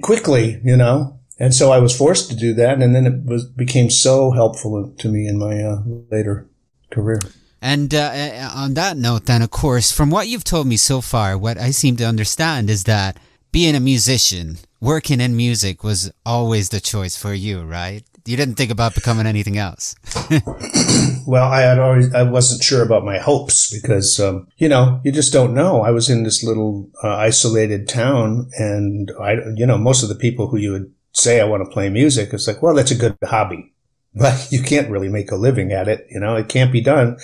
quickly, 0.00 0.60
you 0.64 0.76
know, 0.76 1.19
and 1.40 1.54
so 1.54 1.72
I 1.72 1.78
was 1.78 1.96
forced 1.96 2.30
to 2.30 2.36
do 2.36 2.54
that, 2.54 2.80
and 2.80 2.94
then 2.94 3.06
it 3.06 3.24
was 3.24 3.44
became 3.44 3.90
so 3.90 4.30
helpful 4.30 4.94
to 4.96 5.08
me 5.08 5.26
in 5.26 5.38
my 5.38 5.62
uh, 5.62 5.82
later 6.10 6.48
career. 6.90 7.18
And 7.62 7.94
uh, 7.94 8.12
uh, 8.14 8.50
on 8.54 8.74
that 8.74 8.96
note, 8.96 9.26
then, 9.26 9.42
of 9.42 9.50
course, 9.50 9.92
from 9.92 10.10
what 10.10 10.28
you've 10.28 10.44
told 10.44 10.66
me 10.66 10.76
so 10.76 11.00
far, 11.00 11.36
what 11.36 11.58
I 11.58 11.72
seem 11.72 11.96
to 11.96 12.04
understand 12.04 12.70
is 12.70 12.84
that 12.84 13.18
being 13.52 13.74
a 13.74 13.80
musician, 13.80 14.58
working 14.80 15.20
in 15.20 15.36
music 15.36 15.84
was 15.84 16.10
always 16.24 16.70
the 16.70 16.80
choice 16.80 17.16
for 17.16 17.34
you, 17.34 17.62
right? 17.62 18.02
you 18.26 18.36
didn't 18.36 18.54
think 18.54 18.70
about 18.70 18.94
becoming 18.94 19.26
anything 19.26 19.58
else. 19.58 19.94
well, 21.26 21.50
I 21.50 21.62
had 21.62 21.78
always 21.78 22.14
I 22.14 22.22
wasn't 22.22 22.62
sure 22.62 22.82
about 22.82 23.04
my 23.04 23.18
hopes 23.18 23.72
because 23.72 24.18
um, 24.20 24.48
you 24.56 24.68
know 24.68 25.00
you 25.04 25.12
just 25.12 25.32
don't 25.32 25.54
know. 25.54 25.82
I 25.82 25.90
was 25.90 26.08
in 26.08 26.22
this 26.22 26.44
little 26.44 26.90
uh, 27.02 27.08
isolated 27.08 27.88
town, 27.88 28.50
and 28.56 29.10
I 29.20 29.36
you 29.56 29.66
know 29.66 29.78
most 29.78 30.02
of 30.02 30.08
the 30.08 30.14
people 30.14 30.48
who 30.48 30.58
you 30.58 30.72
would 30.72 30.92
say 31.12 31.40
I 31.40 31.44
want 31.44 31.64
to 31.64 31.70
play 31.70 31.88
music, 31.88 32.32
it's 32.32 32.46
like 32.46 32.62
well 32.62 32.74
that's 32.74 32.90
a 32.90 32.96
good 32.96 33.16
hobby, 33.24 33.72
but 34.14 34.48
you 34.50 34.62
can't 34.62 34.90
really 34.90 35.08
make 35.08 35.30
a 35.30 35.36
living 35.36 35.72
at 35.72 35.88
it. 35.88 36.06
You 36.10 36.20
know 36.20 36.36
it 36.36 36.48
can't 36.48 36.72
be 36.72 36.80
done 36.80 37.18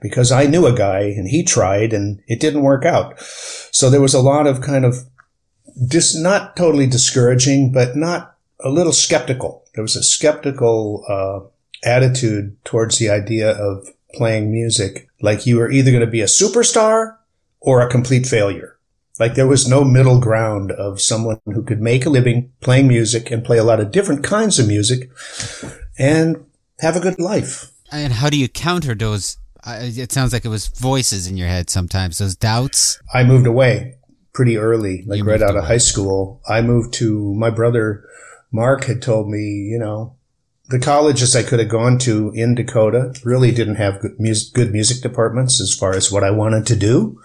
because 0.00 0.32
I 0.32 0.46
knew 0.46 0.66
a 0.66 0.76
guy 0.76 1.00
and 1.00 1.28
he 1.28 1.42
tried 1.42 1.92
and 1.92 2.20
it 2.26 2.40
didn't 2.40 2.62
work 2.62 2.84
out. 2.84 3.20
So 3.20 3.90
there 3.90 4.00
was 4.00 4.14
a 4.14 4.20
lot 4.20 4.46
of 4.46 4.60
kind 4.60 4.84
of 4.84 4.96
just 5.86 6.18
not 6.18 6.56
totally 6.56 6.86
discouraging, 6.86 7.72
but 7.72 7.96
not 7.96 8.34
a 8.60 8.70
little 8.70 8.92
skeptical. 8.92 9.64
There 9.74 9.82
was 9.82 9.96
a 9.96 10.02
skeptical 10.02 11.04
uh, 11.08 11.88
attitude 11.88 12.56
towards 12.64 12.98
the 12.98 13.10
idea 13.10 13.50
of 13.50 13.88
playing 14.14 14.50
music. 14.50 15.08
Like 15.20 15.46
you 15.46 15.58
were 15.58 15.70
either 15.70 15.90
going 15.90 16.04
to 16.04 16.10
be 16.10 16.20
a 16.20 16.26
superstar 16.26 17.16
or 17.60 17.80
a 17.80 17.90
complete 17.90 18.26
failure. 18.26 18.77
Like 19.18 19.34
there 19.34 19.46
was 19.46 19.68
no 19.68 19.84
middle 19.84 20.20
ground 20.20 20.70
of 20.72 21.00
someone 21.00 21.40
who 21.46 21.62
could 21.62 21.80
make 21.80 22.06
a 22.06 22.10
living 22.10 22.52
playing 22.60 22.88
music 22.88 23.30
and 23.30 23.44
play 23.44 23.58
a 23.58 23.64
lot 23.64 23.80
of 23.80 23.90
different 23.90 24.24
kinds 24.24 24.58
of 24.58 24.68
music 24.68 25.10
and 25.98 26.44
have 26.80 26.96
a 26.96 27.00
good 27.00 27.18
life. 27.18 27.70
And 27.90 28.12
how 28.12 28.30
do 28.30 28.38
you 28.38 28.48
counter 28.48 28.94
those? 28.94 29.38
Uh, 29.64 29.80
it 29.80 30.12
sounds 30.12 30.32
like 30.32 30.44
it 30.44 30.48
was 30.48 30.68
voices 30.68 31.26
in 31.26 31.36
your 31.36 31.48
head 31.48 31.68
sometimes, 31.68 32.18
those 32.18 32.36
doubts. 32.36 33.00
I 33.12 33.24
moved 33.24 33.46
away 33.46 33.96
pretty 34.32 34.56
early, 34.56 35.02
like 35.06 35.24
right 35.24 35.42
out 35.42 35.50
away. 35.50 35.58
of 35.58 35.64
high 35.64 35.78
school. 35.78 36.40
I 36.48 36.62
moved 36.62 36.94
to 36.94 37.34
my 37.34 37.50
brother 37.50 38.08
Mark 38.50 38.84
had 38.84 39.02
told 39.02 39.28
me, 39.28 39.40
you 39.40 39.78
know, 39.78 40.14
the 40.68 40.78
colleges 40.78 41.34
I 41.34 41.42
could 41.42 41.58
have 41.58 41.68
gone 41.68 41.98
to 42.00 42.30
in 42.34 42.54
Dakota 42.54 43.14
really 43.24 43.52
didn't 43.52 43.76
have 43.76 44.00
good 44.00 44.18
music, 44.18 44.54
good 44.54 44.72
music 44.72 45.02
departments 45.02 45.60
as 45.60 45.74
far 45.74 45.94
as 45.94 46.12
what 46.12 46.24
I 46.24 46.30
wanted 46.30 46.66
to 46.66 46.76
do. 46.76 47.20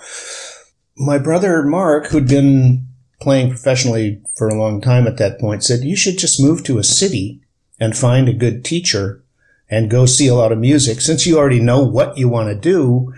My 0.96 1.18
brother 1.18 1.64
Mark, 1.64 2.08
who'd 2.08 2.28
been 2.28 2.88
playing 3.20 3.50
professionally 3.50 4.22
for 4.36 4.48
a 4.48 4.58
long 4.58 4.82
time 4.82 5.08
at 5.08 5.18
that 5.18 5.40
point, 5.40 5.64
said, 5.64 5.84
you 5.84 5.96
should 5.96 6.18
just 6.18 6.42
move 6.42 6.64
to 6.64 6.78
a 6.78 6.84
city 6.84 7.42
and 7.80 7.98
find 7.98 8.30
a 8.30 8.34
good 8.34 8.64
teacher 8.64 9.24
and 9.70 9.90
go 9.90 10.06
see 10.06 10.28
a 10.28 10.36
lot 10.36 10.52
of 10.52 10.60
music. 10.60 11.02
Since 11.02 11.26
you 11.26 11.38
already 11.38 11.60
know 11.60 11.84
what 11.84 12.18
you 12.18 12.30
want 12.30 12.50
to 12.50 12.56
do, 12.56 13.14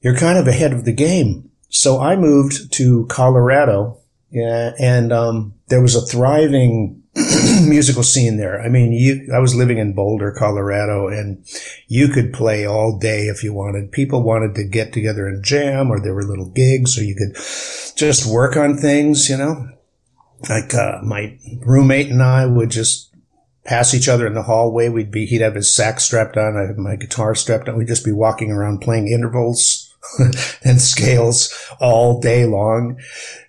you're 0.00 0.16
kind 0.16 0.38
of 0.38 0.46
ahead 0.46 0.72
of 0.72 0.84
the 0.84 0.92
game. 0.92 1.50
So 1.68 2.00
I 2.00 2.16
moved 2.16 2.72
to 2.74 3.06
Colorado 3.06 3.98
and 4.32 5.12
um, 5.12 5.54
there 5.68 5.82
was 5.82 5.94
a 5.94 6.00
thriving 6.00 7.02
musical 7.66 8.02
scene 8.02 8.36
there. 8.36 8.60
I 8.60 8.68
mean, 8.68 8.92
you, 8.92 9.28
I 9.34 9.38
was 9.38 9.54
living 9.54 9.78
in 9.78 9.94
Boulder, 9.94 10.32
Colorado, 10.32 11.08
and 11.08 11.42
you 11.88 12.08
could 12.08 12.32
play 12.32 12.66
all 12.66 12.98
day 12.98 13.22
if 13.22 13.42
you 13.42 13.54
wanted. 13.54 13.90
People 13.90 14.22
wanted 14.22 14.54
to 14.56 14.64
get 14.64 14.92
together 14.92 15.26
and 15.26 15.42
jam, 15.42 15.90
or 15.90 15.98
there 15.98 16.14
were 16.14 16.24
little 16.24 16.50
gigs, 16.50 16.98
or 16.98 17.04
you 17.04 17.14
could 17.14 17.34
just 17.96 18.30
work 18.30 18.56
on 18.56 18.76
things, 18.76 19.30
you 19.30 19.38
know. 19.38 19.66
Like, 20.50 20.74
uh, 20.74 20.98
my 21.02 21.38
roommate 21.64 22.10
and 22.10 22.22
I 22.22 22.44
would 22.44 22.70
just 22.70 23.14
pass 23.64 23.94
each 23.94 24.08
other 24.08 24.26
in 24.26 24.34
the 24.34 24.42
hallway. 24.42 24.90
We'd 24.90 25.10
be, 25.10 25.24
he'd 25.24 25.40
have 25.40 25.54
his 25.54 25.74
sax 25.74 26.04
strapped 26.04 26.36
on. 26.36 26.58
I 26.58 26.66
had 26.66 26.76
my 26.76 26.96
guitar 26.96 27.34
strapped 27.34 27.66
on. 27.68 27.78
We'd 27.78 27.88
just 27.88 28.04
be 28.04 28.12
walking 28.12 28.50
around 28.50 28.82
playing 28.82 29.08
intervals 29.08 29.94
and 30.64 30.82
scales 30.82 31.52
all 31.80 32.20
day 32.20 32.44
long. 32.44 33.00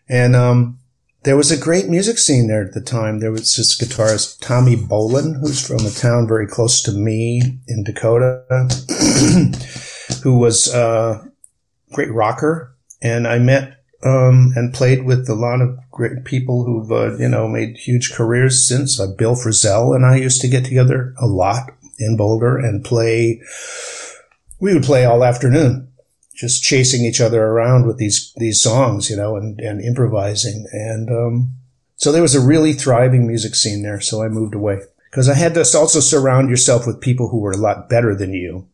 And, 0.07 0.37
um, 0.37 0.79
there 1.27 1.35
was 1.35 1.51
a 1.51 1.57
great 1.57 1.89
music 1.89 2.17
scene 2.17 2.47
there 2.47 2.63
at 2.63 2.73
the 2.73 2.79
time. 2.79 3.19
There 3.19 3.33
was 3.33 3.53
this 3.57 3.77
guitarist, 3.77 4.39
Tommy 4.39 4.77
Bolin, 4.77 5.37
who's 5.41 5.67
from 5.67 5.85
a 5.85 5.89
town 5.89 6.25
very 6.25 6.47
close 6.47 6.81
to 6.83 6.93
me 6.93 7.59
in 7.67 7.83
Dakota, 7.83 8.45
who 10.23 10.39
was 10.39 10.73
a 10.73 11.29
great 11.91 12.13
rocker. 12.13 12.73
And 13.01 13.27
I 13.27 13.39
met 13.39 13.83
um, 14.03 14.53
and 14.55 14.73
played 14.73 15.03
with 15.03 15.27
a 15.27 15.35
lot 15.35 15.59
of 15.59 15.77
great 15.91 16.23
people 16.23 16.63
who've, 16.63 16.89
uh, 16.93 17.17
you 17.17 17.27
know, 17.27 17.49
made 17.49 17.75
huge 17.75 18.13
careers 18.13 18.65
since. 18.65 18.97
Uh, 18.97 19.07
Bill 19.07 19.35
Frisell 19.35 19.93
and 19.93 20.05
I 20.05 20.15
used 20.15 20.39
to 20.39 20.47
get 20.47 20.63
together 20.63 21.13
a 21.19 21.27
lot 21.27 21.71
in 21.99 22.15
Boulder 22.15 22.57
and 22.57 22.85
play. 22.85 23.41
We 24.61 24.73
would 24.73 24.83
play 24.83 25.03
all 25.03 25.25
afternoon 25.25 25.91
just 26.37 26.63
chasing 26.63 27.03
each 27.03 27.19
other 27.19 27.43
around 27.43 27.85
with 27.85 27.97
these 27.97 28.31
these 28.37 28.61
songs, 28.61 29.09
you 29.09 29.17
know, 29.17 29.35
and 29.35 29.59
and 29.59 29.81
improvising. 29.81 30.67
And 30.71 31.09
um, 31.09 31.53
so 31.95 32.11
there 32.11 32.21
was 32.21 32.35
a 32.35 32.45
really 32.45 32.73
thriving 32.73 33.27
music 33.27 33.55
scene 33.55 33.81
there. 33.81 33.99
So 33.99 34.23
I 34.23 34.29
moved 34.29 34.55
away 34.55 34.81
because 35.09 35.27
I 35.27 35.33
had 35.33 35.55
to 35.55 35.65
also 35.77 35.99
surround 35.99 36.49
yourself 36.49 36.85
with 36.85 37.01
people 37.01 37.29
who 37.29 37.39
were 37.39 37.51
a 37.51 37.57
lot 37.57 37.89
better 37.89 38.15
than 38.15 38.33
you, 38.33 38.67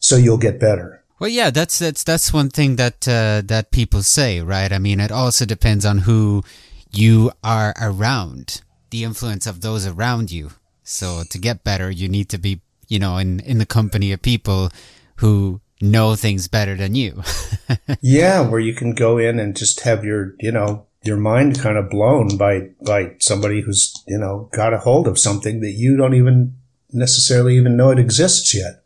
so 0.00 0.16
you'll 0.16 0.38
get 0.38 0.58
better. 0.60 1.02
Well, 1.20 1.30
yeah, 1.30 1.50
that's 1.50 1.78
that's 1.78 2.02
that's 2.02 2.32
one 2.32 2.50
thing 2.50 2.76
that 2.76 3.06
uh, 3.06 3.42
that 3.44 3.70
people 3.70 4.02
say, 4.02 4.40
right? 4.40 4.72
I 4.72 4.78
mean, 4.78 5.00
it 5.00 5.12
also 5.12 5.44
depends 5.44 5.84
on 5.84 5.98
who 5.98 6.42
you 6.90 7.30
are 7.44 7.72
around, 7.80 8.62
the 8.90 9.04
influence 9.04 9.46
of 9.46 9.60
those 9.60 9.86
around 9.86 10.32
you. 10.32 10.50
So 10.82 11.22
to 11.30 11.38
get 11.38 11.62
better, 11.62 11.88
you 11.88 12.08
need 12.08 12.28
to 12.30 12.38
be, 12.38 12.62
you 12.88 12.98
know, 12.98 13.18
in 13.18 13.40
in 13.40 13.58
the 13.58 13.66
company 13.66 14.12
of 14.12 14.22
people 14.22 14.70
who 15.16 15.60
know 15.80 16.14
things 16.14 16.48
better 16.48 16.74
than 16.74 16.94
you. 16.94 17.22
yeah, 18.00 18.40
where 18.40 18.60
you 18.60 18.74
can 18.74 18.94
go 18.94 19.18
in 19.18 19.38
and 19.38 19.56
just 19.56 19.80
have 19.80 20.04
your, 20.04 20.34
you 20.38 20.52
know, 20.52 20.86
your 21.02 21.16
mind 21.16 21.58
kind 21.58 21.78
of 21.78 21.88
blown 21.88 22.36
by 22.36 22.68
by 22.84 23.14
somebody 23.20 23.62
who's, 23.62 23.94
you 24.06 24.18
know, 24.18 24.48
got 24.52 24.74
a 24.74 24.78
hold 24.78 25.08
of 25.08 25.18
something 25.18 25.60
that 25.60 25.72
you 25.72 25.96
don't 25.96 26.14
even 26.14 26.56
necessarily 26.92 27.56
even 27.56 27.76
know 27.76 27.90
it 27.90 27.98
exists 27.98 28.54
yet. 28.54 28.82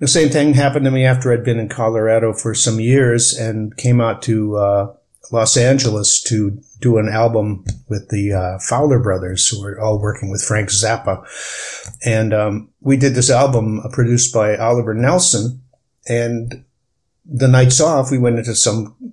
The 0.00 0.08
same 0.08 0.30
thing 0.30 0.54
happened 0.54 0.84
to 0.86 0.90
me 0.90 1.04
after 1.04 1.32
I'd 1.32 1.44
been 1.44 1.58
in 1.58 1.68
Colorado 1.68 2.32
for 2.32 2.54
some 2.54 2.80
years 2.80 3.34
and 3.34 3.76
came 3.76 4.00
out 4.00 4.22
to 4.22 4.56
uh, 4.56 4.94
Los 5.30 5.56
Angeles 5.56 6.22
to 6.22 6.58
do 6.80 6.98
an 6.98 7.08
album 7.08 7.64
with 7.88 8.08
the 8.08 8.32
uh, 8.32 8.58
Fowler 8.58 8.98
brothers, 8.98 9.46
who 9.48 9.62
were 9.62 9.78
all 9.78 10.00
working 10.00 10.30
with 10.30 10.42
Frank 10.42 10.70
Zappa. 10.70 11.24
And 12.04 12.32
um, 12.32 12.70
we 12.80 12.96
did 12.96 13.14
this 13.14 13.30
album 13.30 13.80
uh, 13.80 13.88
produced 13.92 14.32
by 14.32 14.56
Oliver 14.56 14.94
Nelson, 14.94 15.62
and 16.10 16.64
the 17.24 17.46
nights 17.46 17.80
off, 17.80 18.10
we 18.10 18.18
went 18.18 18.38
into 18.38 18.56
some, 18.56 19.12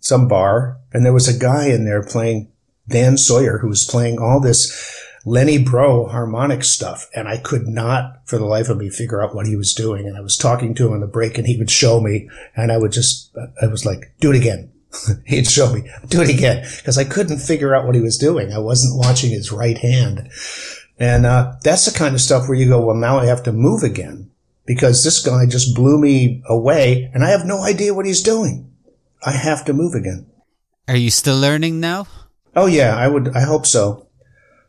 some 0.00 0.26
bar 0.26 0.78
and 0.92 1.06
there 1.06 1.12
was 1.12 1.28
a 1.28 1.38
guy 1.38 1.68
in 1.68 1.84
there 1.84 2.02
playing 2.02 2.50
Dan 2.88 3.16
Sawyer 3.16 3.58
who 3.58 3.68
was 3.68 3.84
playing 3.84 4.18
all 4.18 4.40
this 4.40 5.00
Lenny 5.24 5.64
Breau 5.64 6.10
harmonic 6.10 6.64
stuff. 6.64 7.08
And 7.14 7.28
I 7.28 7.36
could 7.36 7.68
not 7.68 8.26
for 8.26 8.36
the 8.36 8.44
life 8.44 8.68
of 8.68 8.78
me 8.78 8.90
figure 8.90 9.22
out 9.22 9.34
what 9.34 9.46
he 9.46 9.54
was 9.54 9.72
doing. 9.72 10.08
And 10.08 10.16
I 10.16 10.20
was 10.20 10.36
talking 10.36 10.74
to 10.74 10.88
him 10.88 10.94
in 10.94 11.00
the 11.00 11.06
break 11.06 11.38
and 11.38 11.46
he 11.46 11.56
would 11.56 11.70
show 11.70 12.00
me 12.00 12.28
and 12.56 12.72
I 12.72 12.78
would 12.78 12.90
just, 12.90 13.30
I 13.62 13.68
was 13.68 13.86
like, 13.86 14.12
do 14.18 14.32
it 14.32 14.36
again. 14.36 14.72
He'd 15.26 15.46
show 15.46 15.72
me, 15.72 15.88
do 16.08 16.20
it 16.20 16.30
again. 16.30 16.66
Cause 16.84 16.98
I 16.98 17.04
couldn't 17.04 17.38
figure 17.38 17.76
out 17.76 17.86
what 17.86 17.94
he 17.94 18.00
was 18.00 18.18
doing. 18.18 18.52
I 18.52 18.58
wasn't 18.58 18.98
watching 18.98 19.30
his 19.30 19.52
right 19.52 19.78
hand. 19.78 20.28
And, 20.98 21.26
uh, 21.26 21.54
that's 21.62 21.84
the 21.84 21.96
kind 21.96 22.16
of 22.16 22.20
stuff 22.20 22.48
where 22.48 22.58
you 22.58 22.68
go, 22.68 22.84
well, 22.84 22.96
now 22.96 23.18
I 23.18 23.26
have 23.26 23.44
to 23.44 23.52
move 23.52 23.84
again 23.84 24.31
because 24.66 25.04
this 25.04 25.24
guy 25.24 25.46
just 25.46 25.74
blew 25.74 26.00
me 26.00 26.42
away 26.48 27.10
and 27.14 27.24
I 27.24 27.30
have 27.30 27.44
no 27.44 27.62
idea 27.62 27.94
what 27.94 28.06
he's 28.06 28.22
doing. 28.22 28.70
I 29.24 29.32
have 29.32 29.64
to 29.66 29.72
move 29.72 29.94
again. 29.94 30.26
Are 30.88 30.96
you 30.96 31.10
still 31.10 31.38
learning 31.38 31.80
now? 31.80 32.06
Oh 32.54 32.66
yeah, 32.66 32.96
I 32.96 33.08
would, 33.08 33.34
I 33.36 33.42
hope 33.42 33.66
so. 33.66 34.08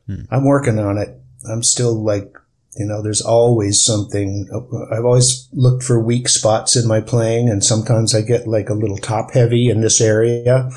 Hmm. 0.07 0.23
I'm 0.31 0.45
working 0.45 0.79
on 0.79 0.97
it. 0.97 1.19
I'm 1.49 1.63
still 1.63 2.01
like, 2.01 2.33
you 2.77 2.85
know, 2.85 3.01
there's 3.01 3.21
always 3.21 3.83
something. 3.83 4.47
I've 4.91 5.05
always 5.05 5.47
looked 5.51 5.83
for 5.83 5.99
weak 5.99 6.27
spots 6.27 6.75
in 6.75 6.87
my 6.87 7.01
playing 7.01 7.49
and 7.49 7.63
sometimes 7.63 8.15
I 8.15 8.21
get 8.21 8.47
like 8.47 8.69
a 8.69 8.73
little 8.73 8.97
top 8.97 9.31
heavy 9.33 9.69
in 9.69 9.81
this 9.81 10.01
area 10.01 10.69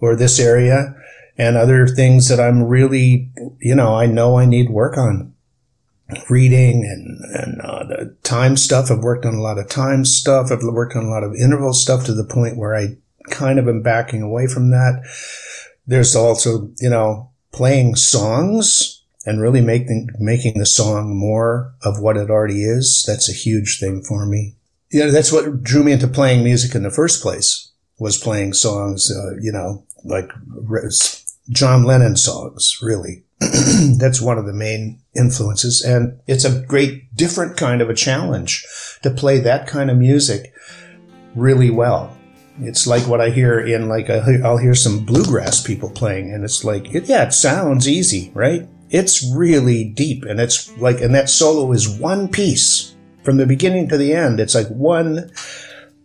or 0.00 0.14
this 0.14 0.38
area 0.38 0.94
and 1.38 1.56
other 1.56 1.86
things 1.86 2.28
that 2.28 2.38
I'm 2.38 2.62
really, 2.62 3.30
you 3.60 3.74
know, 3.74 3.96
I 3.96 4.06
know 4.06 4.38
I 4.38 4.44
need 4.44 4.70
work 4.70 4.96
on 4.96 5.31
reading 6.28 6.84
and, 6.84 7.20
and 7.34 7.60
uh, 7.60 7.84
the 7.84 8.16
time 8.22 8.56
stuff. 8.56 8.90
I've 8.90 8.98
worked 8.98 9.26
on 9.26 9.34
a 9.34 9.42
lot 9.42 9.58
of 9.58 9.68
time 9.68 10.04
stuff. 10.04 10.50
I've 10.50 10.62
worked 10.62 10.96
on 10.96 11.04
a 11.04 11.10
lot 11.10 11.24
of 11.24 11.34
interval 11.34 11.72
stuff 11.72 12.04
to 12.06 12.14
the 12.14 12.24
point 12.24 12.56
where 12.56 12.74
I 12.74 12.96
kind 13.30 13.58
of 13.58 13.68
am 13.68 13.82
backing 13.82 14.22
away 14.22 14.46
from 14.46 14.70
that. 14.70 15.02
There's 15.86 16.14
also, 16.14 16.70
you 16.80 16.90
know, 16.90 17.30
playing 17.52 17.96
songs 17.96 19.02
and 19.24 19.40
really 19.40 19.60
making, 19.60 20.08
making 20.18 20.58
the 20.58 20.66
song 20.66 21.16
more 21.16 21.74
of 21.82 22.00
what 22.00 22.16
it 22.16 22.30
already 22.30 22.64
is. 22.64 23.04
That's 23.06 23.28
a 23.28 23.34
huge 23.34 23.78
thing 23.78 24.02
for 24.02 24.26
me. 24.26 24.56
Yeah, 24.90 25.06
that's 25.06 25.32
what 25.32 25.62
drew 25.62 25.82
me 25.82 25.92
into 25.92 26.08
playing 26.08 26.44
music 26.44 26.74
in 26.74 26.82
the 26.82 26.90
first 26.90 27.22
place 27.22 27.70
was 27.98 28.18
playing 28.18 28.52
songs, 28.52 29.10
uh, 29.10 29.36
you 29.40 29.52
know, 29.52 29.84
like 30.04 30.28
John 31.50 31.84
Lennon 31.84 32.16
songs, 32.16 32.78
really. 32.82 33.24
That's 33.40 34.20
one 34.20 34.38
of 34.38 34.46
the 34.46 34.52
main 34.52 35.00
influences. 35.16 35.82
And 35.82 36.20
it's 36.26 36.44
a 36.44 36.60
great 36.60 37.14
different 37.14 37.56
kind 37.56 37.82
of 37.82 37.90
a 37.90 37.94
challenge 37.94 38.64
to 39.02 39.10
play 39.10 39.38
that 39.40 39.66
kind 39.66 39.90
of 39.90 39.98
music 39.98 40.54
really 41.34 41.70
well. 41.70 42.16
It's 42.60 42.86
like 42.86 43.08
what 43.08 43.20
I 43.20 43.30
hear 43.30 43.58
in 43.58 43.88
like, 43.88 44.10
i 44.10 44.20
will 44.42 44.58
hear 44.58 44.74
some 44.74 45.04
bluegrass 45.04 45.62
people 45.62 45.90
playing 45.90 46.32
and 46.32 46.44
it's 46.44 46.64
like, 46.64 46.94
it, 46.94 47.08
yeah, 47.08 47.24
it 47.24 47.32
sounds 47.32 47.88
easy, 47.88 48.30
right? 48.34 48.68
It's 48.92 49.24
really 49.34 49.84
deep, 49.84 50.24
and 50.24 50.38
it's 50.38 50.70
like, 50.76 51.00
and 51.00 51.14
that 51.14 51.30
solo 51.30 51.72
is 51.72 51.88
one 51.88 52.28
piece 52.28 52.94
from 53.22 53.38
the 53.38 53.46
beginning 53.46 53.88
to 53.88 53.96
the 53.96 54.12
end. 54.12 54.38
It's 54.38 54.54
like 54.54 54.68
one, 54.68 55.30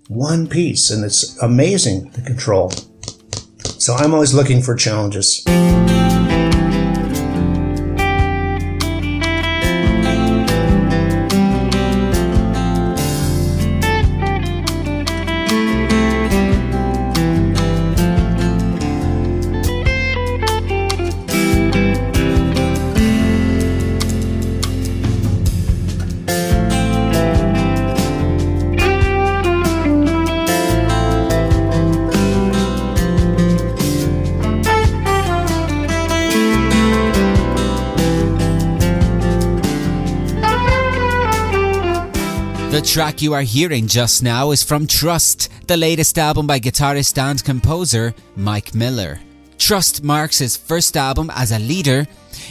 one 0.08 0.48
piece, 0.48 0.90
and 0.90 1.04
it's 1.04 1.38
amazing 1.42 2.12
to 2.12 2.22
control. 2.22 2.72
So 3.88 3.96
I'm 3.96 4.14
always 4.14 4.34
looking 4.34 4.62
for 4.62 4.76
challenges. 4.76 5.46
The 42.78 42.84
track 42.84 43.24
you 43.24 43.34
are 43.34 43.42
hearing 43.42 43.88
just 43.88 44.22
now 44.22 44.52
is 44.52 44.62
from 44.62 44.86
Trust, 44.86 45.50
the 45.66 45.76
latest 45.76 46.20
album 46.20 46.46
by 46.46 46.60
guitarist 46.60 47.18
and 47.18 47.44
composer 47.44 48.14
Mike 48.36 48.76
Miller. 48.76 49.20
Trust 49.58 50.04
marks 50.04 50.38
his 50.38 50.56
first 50.56 50.96
album 50.96 51.32
as 51.34 51.52
a 51.52 51.58
leader 51.58 52.06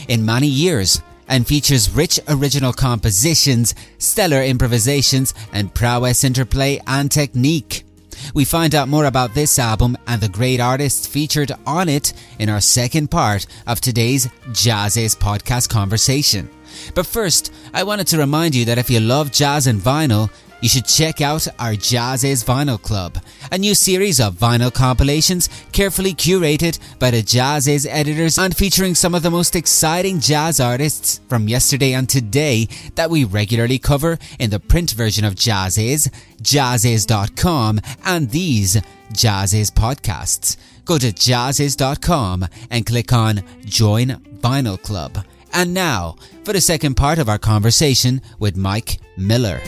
in 0.09 0.25
many 0.25 0.47
years 0.47 1.01
and 1.29 1.47
features 1.47 1.89
rich 1.89 2.19
original 2.27 2.73
compositions, 2.73 3.73
stellar 3.99 4.43
improvisations, 4.43 5.33
and 5.53 5.73
prowess 5.73 6.25
interplay 6.25 6.81
and 6.85 7.09
technique. 7.09 7.85
We 8.33 8.43
find 8.43 8.75
out 8.75 8.89
more 8.89 9.05
about 9.05 9.33
this 9.33 9.57
album 9.57 9.97
and 10.07 10.19
the 10.19 10.27
great 10.27 10.59
artists 10.59 11.07
featured 11.07 11.53
on 11.65 11.87
it 11.87 12.11
in 12.37 12.49
our 12.49 12.59
second 12.59 13.09
part 13.09 13.45
of 13.65 13.79
today's 13.79 14.27
JAZZIZ 14.51 15.15
podcast 15.19 15.69
conversation. 15.69 16.49
But 16.95 17.05
first, 17.05 17.53
I 17.73 17.83
wanted 17.83 18.07
to 18.07 18.17
remind 18.17 18.55
you 18.55 18.65
that 18.65 18.77
if 18.77 18.89
you 18.89 18.99
love 18.99 19.31
jazz 19.31 19.67
and 19.67 19.81
vinyl, 19.81 20.29
you 20.61 20.69
should 20.69 20.85
check 20.85 21.21
out 21.21 21.47
our 21.59 21.73
JAZZIZ 21.73 22.43
Vinyl 22.43 22.81
Club, 22.81 23.19
a 23.51 23.57
new 23.57 23.75
series 23.75 24.19
of 24.19 24.35
vinyl 24.35 24.73
compilations 24.73 25.49
carefully 25.71 26.13
curated 26.13 26.79
by 26.97 27.11
the 27.11 27.21
JAZZIZ 27.21 27.85
editors 27.87 28.39
and 28.39 28.57
featuring 28.57 28.95
some 28.95 29.13
of 29.13 29.21
the 29.21 29.29
most 29.29 29.55
exciting 29.55 30.19
jazz 30.19 30.59
artists 30.59 31.19
from 31.29 31.47
yesterday 31.47 31.93
and 31.93 32.09
today 32.09 32.67
that 32.95 33.11
we 33.11 33.23
regularly 33.23 33.77
cover 33.77 34.17
in 34.39 34.49
the 34.49 34.59
print 34.59 34.91
version 34.91 35.25
of 35.25 35.35
JAZZIZ, 35.35 36.09
jazziz.com, 36.41 37.79
and 38.05 38.29
these 38.31 38.81
JAZZIZ 39.13 39.71
podcasts. 39.71 40.57
Go 40.85 40.97
to 40.97 41.11
jazziz.com 41.11 42.47
and 42.71 42.85
click 42.85 43.13
on 43.13 43.43
Join 43.65 44.09
Vinyl 44.39 44.81
Club. 44.81 45.23
And 45.53 45.73
now, 45.73 46.15
for 46.43 46.53
the 46.53 46.61
second 46.61 46.95
part 46.95 47.19
of 47.19 47.29
our 47.29 47.39
conversation 47.39 48.21
with 48.39 48.55
Mike 48.55 48.99
Miller. 49.17 49.61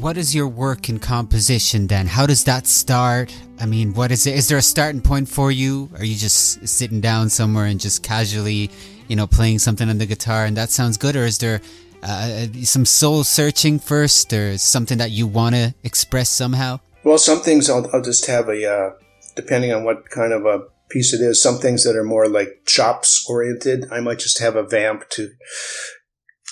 What, 0.00 0.18
is 0.18 0.32
your 0.32 0.46
work 0.46 0.88
in 0.88 1.00
composition 1.00 1.88
then? 1.88 2.06
How 2.06 2.24
does 2.24 2.44
that 2.44 2.68
start? 2.68 3.34
I 3.58 3.66
mean, 3.66 3.94
what 3.94 4.12
is 4.12 4.28
it? 4.28 4.36
Is 4.36 4.46
there 4.46 4.58
a 4.58 4.62
starting 4.62 5.00
point 5.00 5.28
for 5.28 5.50
you? 5.50 5.90
Are 5.98 6.04
you 6.04 6.14
just 6.14 6.68
sitting 6.68 7.00
down 7.00 7.28
somewhere 7.30 7.64
and 7.64 7.80
just 7.80 8.04
casually, 8.04 8.70
you 9.08 9.16
know, 9.16 9.26
playing 9.26 9.58
something 9.58 9.88
on 9.88 9.98
the 9.98 10.06
guitar 10.06 10.44
and 10.44 10.56
that 10.56 10.70
sounds 10.70 10.98
good? 10.98 11.16
Or 11.16 11.24
is 11.24 11.38
there 11.38 11.60
uh, 12.04 12.46
some 12.62 12.84
soul 12.84 13.24
searching 13.24 13.78
first 13.78 14.32
or 14.32 14.58
something 14.58 14.98
that 14.98 15.10
you 15.10 15.26
want 15.26 15.54
to 15.54 15.74
express 15.82 16.30
somehow? 16.30 16.80
Well, 17.02 17.18
some 17.18 17.40
things 17.40 17.68
I'll, 17.68 17.88
I'll 17.92 18.02
just 18.02 18.26
have 18.26 18.48
a, 18.48 18.70
uh, 18.70 18.90
depending 19.36 19.72
on 19.72 19.84
what 19.84 20.10
kind 20.10 20.32
of 20.32 20.44
a 20.44 20.64
piece 20.90 21.12
it 21.12 21.20
is, 21.20 21.42
some 21.42 21.58
things 21.58 21.84
that 21.84 21.96
are 21.96 22.04
more 22.04 22.28
like 22.28 22.62
chops 22.66 23.26
oriented, 23.28 23.86
I 23.90 24.00
might 24.00 24.18
just 24.18 24.40
have 24.40 24.56
a 24.56 24.62
vamp 24.62 25.08
to, 25.10 25.30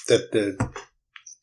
that 0.08 0.32
the, 0.32 0.70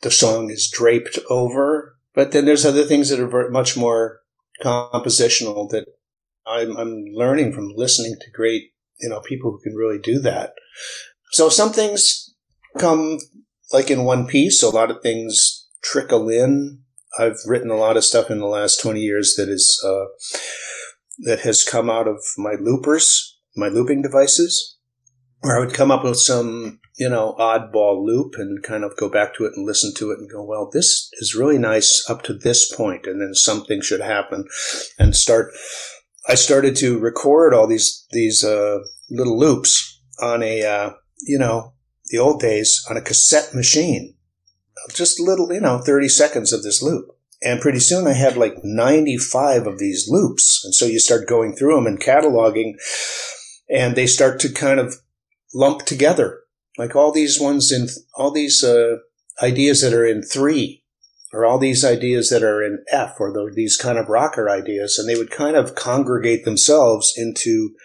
the 0.01 0.11
song 0.11 0.49
is 0.49 0.69
draped 0.69 1.19
over. 1.29 1.95
But 2.13 2.31
then 2.31 2.45
there's 2.45 2.65
other 2.65 2.83
things 2.83 3.09
that 3.09 3.19
are 3.19 3.49
much 3.49 3.77
more 3.77 4.19
compositional 4.61 5.69
that 5.69 5.85
I'm, 6.45 6.75
I'm 6.77 7.05
learning 7.13 7.53
from 7.53 7.73
listening 7.75 8.15
to 8.19 8.31
great, 8.31 8.71
you 8.99 9.09
know, 9.09 9.21
people 9.21 9.51
who 9.51 9.61
can 9.61 9.75
really 9.75 9.99
do 9.99 10.19
that. 10.19 10.53
So 11.31 11.49
some 11.49 11.71
things 11.71 12.33
come 12.77 13.19
like 13.71 13.89
in 13.91 14.03
one 14.03 14.27
piece. 14.27 14.63
A 14.63 14.69
lot 14.69 14.91
of 14.91 15.01
things 15.01 15.67
trickle 15.81 16.29
in. 16.29 16.79
I've 17.17 17.37
written 17.45 17.69
a 17.69 17.77
lot 17.77 17.97
of 17.97 18.05
stuff 18.05 18.29
in 18.29 18.39
the 18.39 18.47
last 18.47 18.81
20 18.81 18.99
years 18.99 19.35
that 19.37 19.49
is, 19.49 19.81
uh, 19.85 20.05
that 21.19 21.41
has 21.41 21.63
come 21.63 21.89
out 21.89 22.07
of 22.07 22.17
my 22.37 22.53
loopers, 22.59 23.37
my 23.55 23.67
looping 23.67 24.01
devices, 24.01 24.77
where 25.41 25.57
I 25.57 25.59
would 25.59 25.73
come 25.73 25.91
up 25.91 26.03
with 26.03 26.17
some, 26.17 26.79
you 26.97 27.09
know, 27.09 27.35
oddball 27.39 28.05
loop 28.05 28.35
and 28.37 28.61
kind 28.63 28.83
of 28.83 28.95
go 28.97 29.09
back 29.09 29.35
to 29.35 29.45
it 29.45 29.53
and 29.55 29.65
listen 29.65 29.93
to 29.97 30.11
it 30.11 30.19
and 30.19 30.29
go, 30.29 30.43
well, 30.43 30.69
this 30.71 31.09
is 31.13 31.35
really 31.35 31.57
nice 31.57 32.05
up 32.09 32.23
to 32.23 32.33
this 32.33 32.73
point, 32.73 33.05
and 33.05 33.21
then 33.21 33.33
something 33.33 33.81
should 33.81 34.01
happen, 34.01 34.45
and 34.97 35.15
start. 35.15 35.51
I 36.27 36.35
started 36.35 36.75
to 36.77 36.99
record 36.99 37.53
all 37.53 37.67
these 37.67 38.05
these 38.11 38.43
uh, 38.43 38.79
little 39.09 39.37
loops 39.37 40.01
on 40.21 40.43
a, 40.43 40.63
uh, 40.63 40.91
you 41.21 41.39
know, 41.39 41.73
the 42.09 42.17
old 42.17 42.39
days 42.39 42.85
on 42.89 42.97
a 42.97 43.01
cassette 43.01 43.53
machine. 43.53 44.15
Just 44.93 45.19
little, 45.19 45.51
you 45.53 45.61
know, 45.61 45.79
30 45.79 46.09
seconds 46.09 46.51
of 46.51 46.63
this 46.63 46.81
loop. 46.81 47.09
And 47.41 47.61
pretty 47.61 47.79
soon 47.79 48.07
I 48.07 48.13
had 48.13 48.35
like 48.35 48.55
95 48.63 49.67
of 49.67 49.79
these 49.79 50.07
loops. 50.09 50.61
And 50.63 50.75
so 50.75 50.85
you 50.85 50.99
start 50.99 51.27
going 51.27 51.55
through 51.55 51.75
them 51.75 51.87
and 51.87 51.99
cataloging 51.99 52.73
and 53.69 53.95
they 53.95 54.07
start 54.07 54.39
to 54.41 54.49
kind 54.49 54.79
of 54.79 54.95
lump 55.53 55.85
together. 55.85 56.41
Like 56.77 56.95
all 56.95 57.11
these 57.11 57.39
ones 57.39 57.71
in, 57.71 57.87
all 58.15 58.31
these, 58.31 58.63
uh, 58.63 58.97
ideas 59.41 59.81
that 59.81 59.93
are 59.93 60.05
in 60.05 60.21
three 60.21 60.83
or 61.31 61.45
all 61.45 61.59
these 61.59 61.85
ideas 61.85 62.29
that 62.29 62.43
are 62.43 62.61
in 62.61 62.83
F 62.91 63.15
or 63.19 63.31
the, 63.31 63.49
these 63.53 63.77
kind 63.77 63.97
of 63.97 64.09
rocker 64.09 64.49
ideas. 64.49 64.97
And 64.97 65.07
they 65.07 65.15
would 65.15 65.31
kind 65.31 65.55
of 65.55 65.75
congregate 65.75 66.43
themselves 66.43 67.13
into 67.15 67.75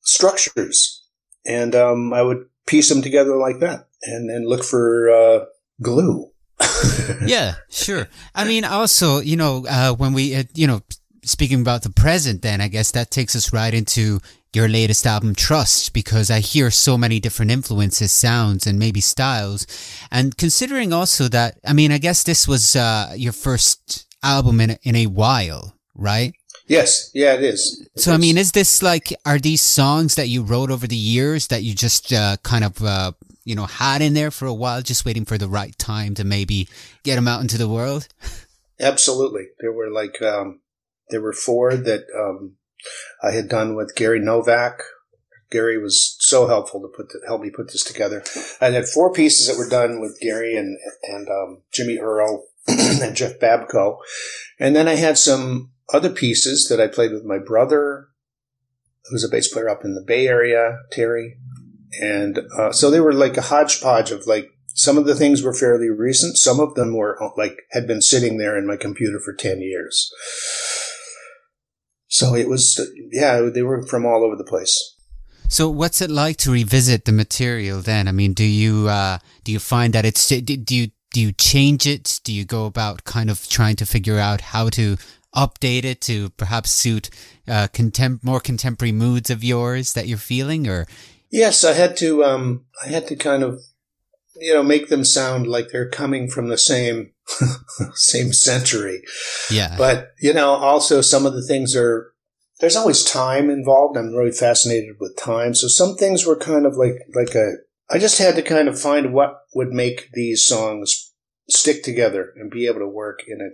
structures. 0.00 1.04
And, 1.46 1.74
um, 1.74 2.12
I 2.12 2.22
would 2.22 2.46
piece 2.68 2.88
them 2.88 3.02
together 3.02 3.36
like 3.36 3.58
that 3.60 3.88
and 4.02 4.30
then 4.30 4.46
look 4.46 4.62
for 4.62 5.10
uh, 5.10 5.44
glue. 5.82 6.30
yeah, 7.24 7.54
sure. 7.68 8.08
I 8.34 8.44
mean, 8.44 8.64
also, 8.64 9.20
you 9.20 9.36
know, 9.36 9.66
uh, 9.68 9.92
when 9.94 10.12
we, 10.12 10.34
uh, 10.34 10.44
you 10.54 10.66
know, 10.66 10.82
speaking 11.22 11.60
about 11.60 11.82
the 11.82 11.90
present, 11.90 12.42
then 12.42 12.60
I 12.60 12.68
guess 12.68 12.90
that 12.92 13.10
takes 13.10 13.34
us 13.34 13.52
right 13.52 13.72
into 13.72 14.20
your 14.54 14.68
latest 14.68 15.06
album, 15.06 15.34
Trust, 15.34 15.92
because 15.92 16.30
I 16.30 16.40
hear 16.40 16.70
so 16.70 16.96
many 16.96 17.20
different 17.20 17.50
influences, 17.50 18.12
sounds, 18.12 18.66
and 18.66 18.78
maybe 18.78 19.00
styles. 19.00 19.66
And 20.10 20.36
considering 20.36 20.92
also 20.92 21.28
that, 21.28 21.58
I 21.66 21.72
mean, 21.72 21.92
I 21.92 21.98
guess 21.98 22.22
this 22.22 22.48
was 22.48 22.74
uh, 22.74 23.12
your 23.16 23.32
first 23.32 24.06
album 24.22 24.60
in 24.60 24.78
in 24.82 24.96
a 24.96 25.06
while, 25.06 25.74
right? 25.94 26.32
Yes, 26.68 27.10
yeah, 27.14 27.34
it 27.34 27.42
is. 27.42 27.88
It 27.94 28.00
so, 28.00 28.10
is. 28.10 28.14
I 28.14 28.18
mean, 28.18 28.36
is 28.36 28.52
this 28.52 28.82
like, 28.82 29.12
are 29.24 29.38
these 29.38 29.62
songs 29.62 30.14
that 30.16 30.28
you 30.28 30.42
wrote 30.42 30.70
over 30.70 30.86
the 30.86 30.96
years 30.96 31.46
that 31.48 31.62
you 31.62 31.74
just 31.74 32.12
uh, 32.12 32.36
kind 32.42 32.62
of, 32.62 32.82
uh, 32.82 33.12
you 33.44 33.54
know, 33.54 33.64
had 33.64 34.02
in 34.02 34.12
there 34.12 34.30
for 34.30 34.46
a 34.46 34.54
while, 34.54 34.82
just 34.82 35.06
waiting 35.06 35.24
for 35.24 35.38
the 35.38 35.48
right 35.48 35.76
time 35.78 36.14
to 36.14 36.24
maybe 36.24 36.68
get 37.02 37.16
them 37.16 37.26
out 37.26 37.40
into 37.40 37.56
the 37.56 37.68
world? 37.68 38.06
Absolutely. 38.80 39.46
There 39.60 39.72
were 39.72 39.90
like, 39.90 40.20
um, 40.22 40.60
there 41.08 41.22
were 41.22 41.32
four 41.32 41.74
that 41.74 42.04
um, 42.16 42.56
I 43.22 43.32
had 43.32 43.48
done 43.48 43.74
with 43.74 43.96
Gary 43.96 44.20
Novak. 44.20 44.82
Gary 45.50 45.82
was 45.82 46.16
so 46.20 46.46
helpful 46.46 46.82
to 46.82 46.88
put 46.88 47.08
the, 47.08 47.20
help 47.26 47.40
me 47.40 47.50
put 47.50 47.72
this 47.72 47.82
together. 47.82 48.22
I 48.60 48.70
had 48.70 48.86
four 48.86 49.10
pieces 49.10 49.46
that 49.46 49.56
were 49.56 49.68
done 49.68 50.00
with 50.00 50.20
Gary 50.20 50.56
and 50.56 50.78
and 51.04 51.26
um, 51.28 51.62
Jimmy 51.72 51.98
Earl 51.98 52.44
and 52.68 53.16
Jeff 53.16 53.38
Babko, 53.38 53.98
and 54.60 54.76
then 54.76 54.86
I 54.86 54.96
had 54.96 55.16
some 55.16 55.70
other 55.92 56.10
pieces 56.10 56.68
that 56.68 56.80
I 56.80 56.86
played 56.86 57.12
with 57.12 57.24
my 57.24 57.38
brother, 57.38 58.08
who's 59.10 59.24
a 59.24 59.28
bass 59.28 59.52
player 59.52 59.68
up 59.68 59.84
in 59.84 59.94
the 59.94 60.04
Bay 60.06 60.28
Area, 60.28 60.78
Terry. 60.92 61.36
And 62.00 62.40
uh, 62.56 62.72
so 62.72 62.90
they 62.90 63.00
were 63.00 63.14
like 63.14 63.36
a 63.36 63.42
hodgepodge 63.42 64.10
of 64.10 64.26
like 64.26 64.50
some 64.74 64.98
of 64.98 65.06
the 65.06 65.14
things 65.14 65.42
were 65.42 65.54
fairly 65.54 65.88
recent. 65.88 66.36
Some 66.36 66.60
of 66.60 66.74
them 66.74 66.94
were 66.94 67.18
like 67.36 67.58
had 67.72 67.86
been 67.86 68.02
sitting 68.02 68.38
there 68.38 68.56
in 68.56 68.66
my 68.66 68.76
computer 68.76 69.18
for 69.18 69.32
10 69.32 69.60
years. 69.60 70.12
So 72.08 72.34
it 72.34 72.48
was, 72.48 72.80
yeah, 73.10 73.48
they 73.52 73.62
were 73.62 73.86
from 73.86 74.04
all 74.06 74.24
over 74.24 74.36
the 74.36 74.44
place. 74.44 74.94
So, 75.50 75.70
what's 75.70 76.02
it 76.02 76.10
like 76.10 76.36
to 76.38 76.52
revisit 76.52 77.06
the 77.06 77.12
material 77.12 77.80
then? 77.80 78.06
I 78.06 78.12
mean, 78.12 78.34
do 78.34 78.44
you 78.44 78.88
uh, 78.88 79.18
do 79.44 79.52
you 79.52 79.58
find 79.58 79.94
that 79.94 80.04
it's 80.04 80.28
do 80.28 80.74
you 80.74 80.90
do 81.12 81.20
you 81.20 81.32
change 81.32 81.86
it? 81.86 82.20
Do 82.22 82.34
you 82.34 82.44
go 82.44 82.66
about 82.66 83.04
kind 83.04 83.30
of 83.30 83.48
trying 83.48 83.76
to 83.76 83.86
figure 83.86 84.18
out 84.18 84.42
how 84.42 84.68
to 84.70 84.98
update 85.34 85.84
it 85.84 86.00
to 86.02 86.30
perhaps 86.30 86.70
suit 86.70 87.10
uh, 87.46 87.68
contem- 87.72 88.22
more 88.22 88.40
contemporary 88.40 88.92
moods 88.92 89.30
of 89.30 89.44
yours 89.44 89.92
that 89.92 90.08
you're 90.08 90.18
feeling, 90.18 90.68
or 90.68 90.86
yes, 91.30 91.64
I 91.64 91.72
had 91.72 91.96
to 91.98 92.24
um, 92.24 92.64
I 92.84 92.88
had 92.88 93.06
to 93.08 93.16
kind 93.16 93.42
of 93.42 93.60
you 94.36 94.54
know 94.54 94.62
make 94.62 94.88
them 94.88 95.04
sound 95.04 95.46
like 95.46 95.68
they're 95.68 95.88
coming 95.88 96.28
from 96.28 96.48
the 96.48 96.58
same 96.58 97.12
same 97.94 98.32
century. 98.32 99.02
Yeah, 99.50 99.76
but 99.76 100.12
you 100.20 100.32
know 100.32 100.50
also 100.50 101.00
some 101.00 101.26
of 101.26 101.34
the 101.34 101.46
things 101.46 101.76
are 101.76 102.12
there's 102.60 102.76
always 102.76 103.04
time 103.04 103.50
involved. 103.50 103.96
I'm 103.96 104.14
really 104.14 104.32
fascinated 104.32 104.96
with 104.98 105.16
time. 105.16 105.54
So 105.54 105.68
some 105.68 105.94
things 105.96 106.26
were 106.26 106.36
kind 106.36 106.66
of 106.66 106.76
like 106.76 106.96
like 107.14 107.34
a 107.34 107.52
I 107.90 107.98
just 107.98 108.18
had 108.18 108.34
to 108.36 108.42
kind 108.42 108.68
of 108.68 108.80
find 108.80 109.12
what 109.12 109.40
would 109.54 109.68
make 109.68 110.10
these 110.12 110.44
songs 110.44 111.12
stick 111.48 111.82
together 111.82 112.32
and 112.36 112.50
be 112.50 112.66
able 112.66 112.80
to 112.80 112.88
work 112.88 113.20
in 113.26 113.40
a 113.40 113.50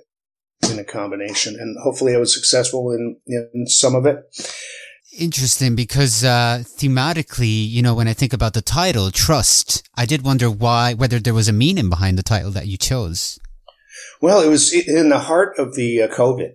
in 0.71 0.79
a 0.79 0.85
combination. 0.85 1.57
And 1.59 1.77
hopefully 1.83 2.15
I 2.15 2.19
was 2.19 2.35
successful 2.35 2.91
in 2.93 3.17
in 3.27 3.67
some 3.67 3.95
of 3.95 4.07
it. 4.07 4.25
Interesting 5.17 5.77
because 5.77 6.25
uh, 6.25 6.65
thematically, 6.65 7.69
you 7.69 7.83
know, 7.83 7.95
when 7.95 8.09
I 8.09 8.15
think 8.15 8.33
about 8.33 8.55
the 8.55 8.63
title, 8.63 9.13
trust, 9.13 9.89
I 9.97 10.07
did 10.07 10.25
wonder 10.25 10.51
why, 10.51 10.95
whether 10.95 11.21
there 11.21 11.35
was 11.35 11.49
a 11.49 11.53
meaning 11.53 11.89
behind 11.89 12.19
the 12.19 12.25
title 12.25 12.51
that 12.51 12.67
you 12.67 12.77
chose. 12.77 13.39
Well, 14.21 14.41
it 14.41 14.49
was 14.49 14.73
in 14.73 15.11
the 15.11 15.21
heart 15.21 15.57
of 15.57 15.77
the 15.77 16.03
uh, 16.03 16.09
COVID. 16.09 16.55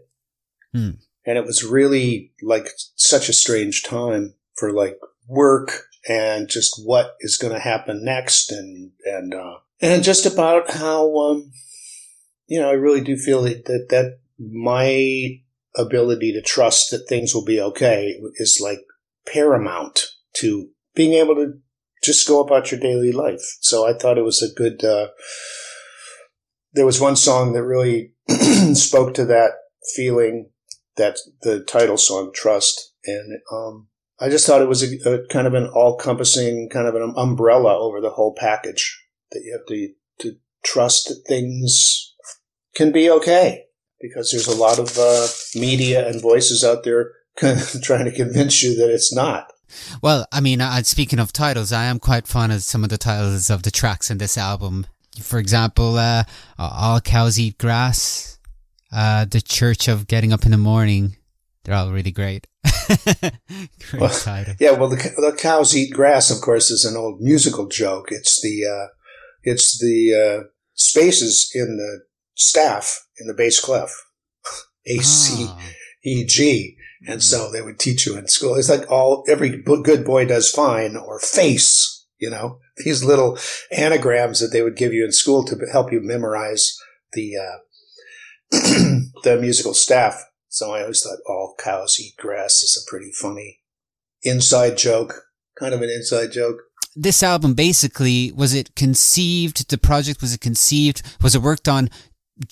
Hmm 0.73 0.89
and 1.29 1.37
it 1.37 1.45
was 1.45 1.63
really 1.63 2.31
like 2.41 2.69
such 2.95 3.29
a 3.29 3.33
strange 3.33 3.83
time 3.83 4.33
for 4.55 4.73
like 4.73 4.99
work 5.27 5.83
and 6.07 6.49
just 6.49 6.81
what 6.83 7.15
is 7.19 7.37
going 7.37 7.53
to 7.53 7.59
happen 7.59 8.03
next 8.03 8.51
and 8.51 8.91
and 9.05 9.35
uh, 9.35 9.57
and 9.79 10.03
just 10.03 10.25
about 10.25 10.71
how 10.71 11.15
um, 11.19 11.51
you 12.49 12.59
know 12.59 12.69
I 12.69 12.73
really 12.73 13.01
do 13.01 13.15
feel 13.15 13.43
that, 13.43 13.65
that 13.65 13.87
that 13.89 14.19
my 14.37 15.39
ability 15.75 16.33
to 16.33 16.41
trust 16.41 16.91
that 16.91 17.07
things 17.07 17.33
will 17.33 17.45
be 17.45 17.61
okay 17.61 18.19
is 18.35 18.59
like 18.61 18.79
paramount 19.25 20.07
to 20.33 20.69
being 20.95 21.13
able 21.13 21.35
to 21.35 21.53
just 22.03 22.27
go 22.27 22.41
about 22.41 22.71
your 22.71 22.79
daily 22.79 23.11
life. 23.11 23.57
So 23.61 23.87
I 23.87 23.93
thought 23.93 24.17
it 24.17 24.23
was 24.23 24.41
a 24.41 24.53
good. 24.53 24.83
Uh, 24.83 25.09
there 26.73 26.85
was 26.85 27.01
one 27.01 27.15
song 27.15 27.53
that 27.53 27.63
really 27.63 28.13
spoke 28.73 29.13
to 29.15 29.25
that 29.25 29.51
feeling 29.95 30.51
That 30.97 31.17
the 31.41 31.63
title 31.63 31.97
song, 31.97 32.31
Trust. 32.33 32.93
And 33.05 33.39
um, 33.51 33.87
I 34.19 34.29
just 34.29 34.45
thought 34.45 34.61
it 34.61 34.67
was 34.67 34.83
a, 34.83 35.09
a 35.09 35.27
kind 35.27 35.47
of 35.47 35.53
an 35.53 35.67
all-encompassing 35.67 36.69
kind 36.69 36.87
of 36.87 36.95
an 36.95 37.13
umbrella 37.15 37.77
over 37.79 38.01
the 38.01 38.11
whole 38.11 38.35
package 38.35 39.01
that 39.31 39.41
you 39.43 39.57
have 39.57 39.65
to 39.67 39.93
to 40.19 40.37
trust 40.63 41.07
that 41.07 41.23
things 41.27 42.08
can 42.75 42.91
be 42.91 43.09
okay 43.09 43.65
because 43.99 44.31
there's 44.31 44.47
a 44.47 44.55
lot 44.55 44.79
of 44.79 44.97
uh, 44.97 45.27
media 45.55 46.07
and 46.07 46.21
voices 46.21 46.63
out 46.63 46.83
there 46.83 47.11
trying 47.83 48.05
to 48.05 48.11
convince 48.11 48.63
you 48.63 48.75
that 48.75 48.91
it's 48.91 49.13
not. 49.13 49.51
Well, 50.01 50.25
I 50.31 50.39
mean, 50.39 50.61
uh, 50.61 50.81
speaking 50.83 51.19
of 51.19 51.31
titles, 51.31 51.71
I 51.71 51.85
am 51.85 51.99
quite 51.99 52.27
fond 52.27 52.51
of 52.51 52.63
some 52.63 52.83
of 52.83 52.89
the 52.89 52.97
titles 52.97 53.49
of 53.49 53.63
the 53.63 53.71
tracks 53.71 54.09
in 54.09 54.17
this 54.17 54.37
album. 54.37 54.87
For 55.21 55.37
example, 55.37 55.97
uh, 55.97 56.23
All 56.57 57.01
Cows 57.01 57.39
Eat 57.39 57.57
Grass, 57.57 58.39
uh, 58.91 59.25
the 59.25 59.41
Church 59.41 59.87
of 59.87 60.07
Getting 60.07 60.33
Up 60.33 60.45
in 60.45 60.51
the 60.51 60.57
Morning. 60.57 61.17
They're 61.63 61.75
all 61.75 61.91
really 61.91 62.11
great. 62.11 62.47
great 63.11 63.31
well, 63.93 64.09
title. 64.09 64.55
Yeah, 64.59 64.71
well, 64.71 64.89
the, 64.89 64.95
the, 64.95 65.35
cows 65.37 65.75
eat 65.75 65.93
grass, 65.93 66.31
of 66.31 66.41
course, 66.41 66.71
is 66.71 66.85
an 66.85 66.97
old 66.97 67.21
musical 67.21 67.67
joke. 67.67 68.11
It's 68.11 68.41
the 68.41 68.65
uh, 68.65 68.87
it's 69.43 69.79
the 69.79 70.13
uh, 70.13 70.47
spaces 70.73 71.51
in 71.53 71.77
the 71.77 72.01
staff 72.39 73.05
in 73.19 73.27
the 73.27 73.33
bass 73.33 73.59
clef, 73.59 73.91
A 74.87 74.97
C 74.99 75.47
E 76.03 76.25
G, 76.25 76.77
and 77.05 77.15
hmm. 77.15 77.19
so 77.19 77.51
they 77.51 77.61
would 77.61 77.79
teach 77.79 78.07
you 78.07 78.17
in 78.17 78.27
school. 78.27 78.55
It's 78.55 78.69
like 78.69 78.89
all 78.89 79.23
every 79.27 79.61
good 79.61 80.05
boy 80.05 80.25
does 80.25 80.49
fine 80.49 80.95
or 80.95 81.19
face. 81.19 81.97
You 82.17 82.29
know 82.29 82.59
these 82.77 83.03
little 83.03 83.37
anagrams 83.71 84.39
that 84.39 84.47
they 84.47 84.61
would 84.61 84.75
give 84.75 84.93
you 84.93 85.05
in 85.05 85.11
school 85.11 85.43
to 85.45 85.57
help 85.71 85.91
you 85.91 86.01
memorize 86.01 86.77
the 87.13 87.35
uh, 87.37 87.57
the 89.23 89.37
musical 89.39 89.73
staff. 89.73 90.23
So 90.47 90.71
I 90.71 90.81
always 90.81 91.03
thought 91.03 91.19
all 91.27 91.55
cows 91.59 91.99
eat 91.99 92.15
grass 92.17 92.63
is 92.63 92.83
a 92.83 92.89
pretty 92.89 93.11
funny 93.11 93.59
inside 94.23 94.77
joke, 94.77 95.25
kind 95.59 95.73
of 95.73 95.81
an 95.81 95.89
inside 95.89 96.31
joke. 96.31 96.57
This 96.95 97.21
album 97.21 97.53
basically 97.53 98.31
was 98.31 98.53
it 98.53 98.75
conceived? 98.75 99.69
The 99.69 99.77
project 99.77 100.21
was 100.21 100.33
it 100.33 100.41
conceived? 100.41 101.01
Was 101.21 101.35
it 101.35 101.41
worked 101.41 101.67
on? 101.67 101.89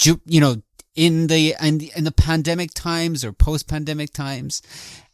You 0.03 0.41
know, 0.41 0.61
in 0.95 1.27
the 1.27 1.55
in 1.61 1.77
the, 1.77 1.91
in 1.95 2.03
the 2.03 2.11
pandemic 2.11 2.73
times 2.73 3.23
or 3.23 3.31
post 3.31 3.67
pandemic 3.67 4.11
times, 4.11 4.61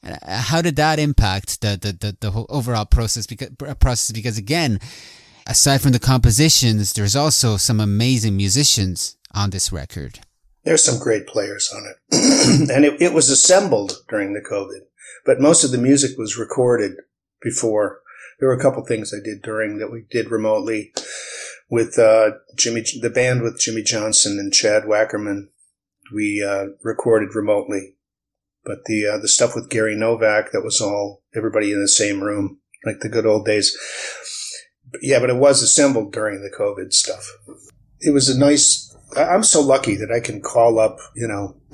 uh, 0.04 0.16
how 0.26 0.62
did 0.62 0.78
that 0.78 0.98
impact 0.98 1.62
the, 1.62 1.78
the 1.80 1.92
the 1.92 2.18
the 2.20 2.32
whole 2.32 2.48
overall 2.50 2.86
process? 2.86 3.28
Because 3.28 3.50
process 3.80 4.12
because 4.12 4.38
again, 4.38 4.80
aside 5.46 5.82
from 5.82 5.92
the 5.92 6.00
compositions, 6.00 6.94
there's 6.94 7.16
also 7.16 7.58
some 7.58 7.80
amazing 7.80 8.36
musicians 8.38 9.18
on 9.34 9.50
this 9.50 9.72
record. 9.72 10.20
There's 10.64 10.84
some 10.84 11.00
great 11.00 11.28
players 11.28 11.72
on 11.76 11.84
it. 11.86 12.70
and 12.72 12.86
it, 12.86 13.02
it 13.02 13.14
was 13.14 13.30
assembled 13.30 13.98
during 14.08 14.34
the 14.34 14.42
COVID, 14.42 14.86
but 15.26 15.42
most 15.42 15.66
of 15.66 15.72
the 15.72 15.78
music 15.78 16.18
was 16.18 16.38
recorded 16.38 16.94
before. 17.42 18.00
There 18.40 18.48
were 18.48 18.56
a 18.56 18.62
couple 18.62 18.86
things 18.86 19.14
I 19.14 19.24
did 19.24 19.42
during 19.42 19.80
that 19.80 19.92
we 19.92 20.06
did 20.10 20.32
remotely 20.32 20.94
with 21.74 21.98
uh, 21.98 22.34
Jimmy, 22.56 22.84
the 23.02 23.10
band 23.10 23.42
with 23.42 23.60
Jimmy 23.60 23.82
Johnson 23.82 24.38
and 24.40 24.54
Chad 24.54 24.84
Wackerman. 24.84 25.48
We 26.14 26.46
uh, 26.48 26.66
recorded 26.84 27.34
remotely, 27.34 27.96
but 28.64 28.86
the 28.86 29.08
uh, 29.08 29.18
the 29.18 29.28
stuff 29.28 29.56
with 29.56 29.72
Gary 29.72 29.96
Novak 29.96 30.52
that 30.52 30.64
was 30.64 30.80
all 30.80 31.24
everybody 31.36 31.72
in 31.72 31.82
the 31.82 31.88
same 31.88 32.22
room, 32.22 32.60
like 32.86 33.00
the 33.00 33.10
good 33.10 33.26
old 33.26 33.48
days. 33.48 33.76
Yeah, 35.02 35.20
but 35.20 35.32
it 35.32 35.38
was 35.38 35.64
assembled 35.64 36.14
during 36.14 36.44
the 36.44 36.56
COVID 36.56 36.94
stuff. 36.94 37.26
It 38.00 38.12
was 38.12 38.30
a 38.30 38.38
nice 38.38 38.96
I'm 39.18 39.44
so 39.44 39.62
lucky 39.62 39.96
that 39.96 40.12
I 40.12 40.20
can 40.20 40.42
call 40.42 40.80
up, 40.80 41.00
you 41.16 41.28
know, 41.28 41.56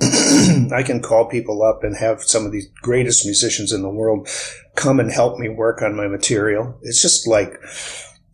I 0.74 0.82
can 0.82 1.02
call 1.02 1.28
people 1.28 1.62
up 1.62 1.84
and 1.84 1.94
have 1.96 2.22
some 2.22 2.46
of 2.46 2.52
the 2.52 2.62
greatest 2.80 3.26
musicians 3.26 3.70
in 3.70 3.82
the 3.82 3.90
world 3.90 4.28
come 4.76 4.98
and 4.98 5.10
help 5.10 5.38
me 5.38 5.50
work 5.50 5.82
on 5.82 5.94
my 5.94 6.08
material. 6.08 6.78
It's 6.82 7.02
just 7.02 7.26
like, 7.26 7.52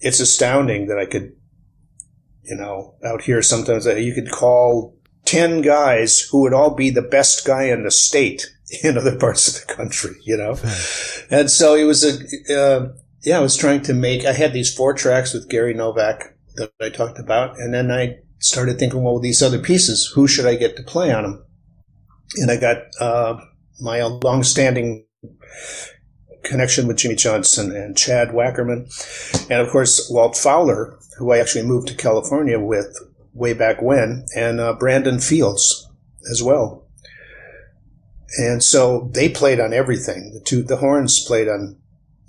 it's 0.00 0.20
astounding 0.20 0.86
that 0.88 0.98
I 0.98 1.06
could, 1.06 1.32
you 2.48 2.56
know, 2.56 2.94
out 3.04 3.22
here 3.22 3.42
sometimes 3.42 3.86
you 3.86 4.14
could 4.14 4.30
call 4.30 4.96
10 5.26 5.60
guys 5.60 6.20
who 6.20 6.42
would 6.42 6.54
all 6.54 6.74
be 6.74 6.90
the 6.90 7.02
best 7.02 7.46
guy 7.46 7.64
in 7.64 7.82
the 7.84 7.90
state 7.90 8.46
in 8.82 8.96
other 8.96 9.16
parts 9.16 9.48
of 9.48 9.66
the 9.66 9.74
country, 9.74 10.16
you 10.22 10.36
know? 10.36 10.56
And 11.30 11.50
so 11.50 11.74
it 11.74 11.84
was 11.84 12.04
a, 12.04 12.58
uh, 12.58 12.88
yeah, 13.22 13.38
I 13.38 13.42
was 13.42 13.56
trying 13.56 13.82
to 13.82 13.94
make, 13.94 14.24
I 14.24 14.32
had 14.32 14.52
these 14.52 14.74
four 14.74 14.94
tracks 14.94 15.32
with 15.32 15.48
Gary 15.48 15.74
Novak 15.74 16.36
that 16.54 16.72
I 16.80 16.88
talked 16.88 17.18
about, 17.18 17.58
and 17.58 17.74
then 17.74 17.90
I 17.90 18.18
started 18.38 18.78
thinking, 18.78 19.02
well, 19.02 19.18
these 19.18 19.42
other 19.42 19.58
pieces, 19.58 20.10
who 20.14 20.26
should 20.26 20.46
I 20.46 20.54
get 20.54 20.76
to 20.76 20.82
play 20.82 21.12
on 21.12 21.24
them? 21.24 21.44
And 22.36 22.50
I 22.50 22.56
got 22.56 22.78
uh, 23.00 23.38
my 23.80 24.02
long-standing 24.02 25.06
connection 26.46 26.86
with 26.86 26.96
Jimmy 26.96 27.16
Johnson 27.16 27.74
and 27.74 27.96
Chad 27.96 28.28
Wackerman, 28.28 28.88
and 29.50 29.60
of 29.60 29.70
course 29.70 30.08
Walt 30.10 30.36
Fowler, 30.36 30.98
who 31.18 31.32
I 31.32 31.38
actually 31.38 31.66
moved 31.66 31.88
to 31.88 31.94
California 31.94 32.58
with 32.58 32.96
way 33.34 33.52
back 33.52 33.82
when, 33.82 34.26
and 34.34 34.60
uh, 34.60 34.72
Brandon 34.74 35.18
Fields 35.18 35.88
as 36.30 36.42
well. 36.42 36.86
And 38.38 38.62
so 38.62 39.10
they 39.12 39.28
played 39.28 39.60
on 39.60 39.72
everything. 39.72 40.32
The 40.34 40.40
two, 40.40 40.62
the 40.62 40.76
horns 40.76 41.24
played 41.24 41.48
on 41.48 41.78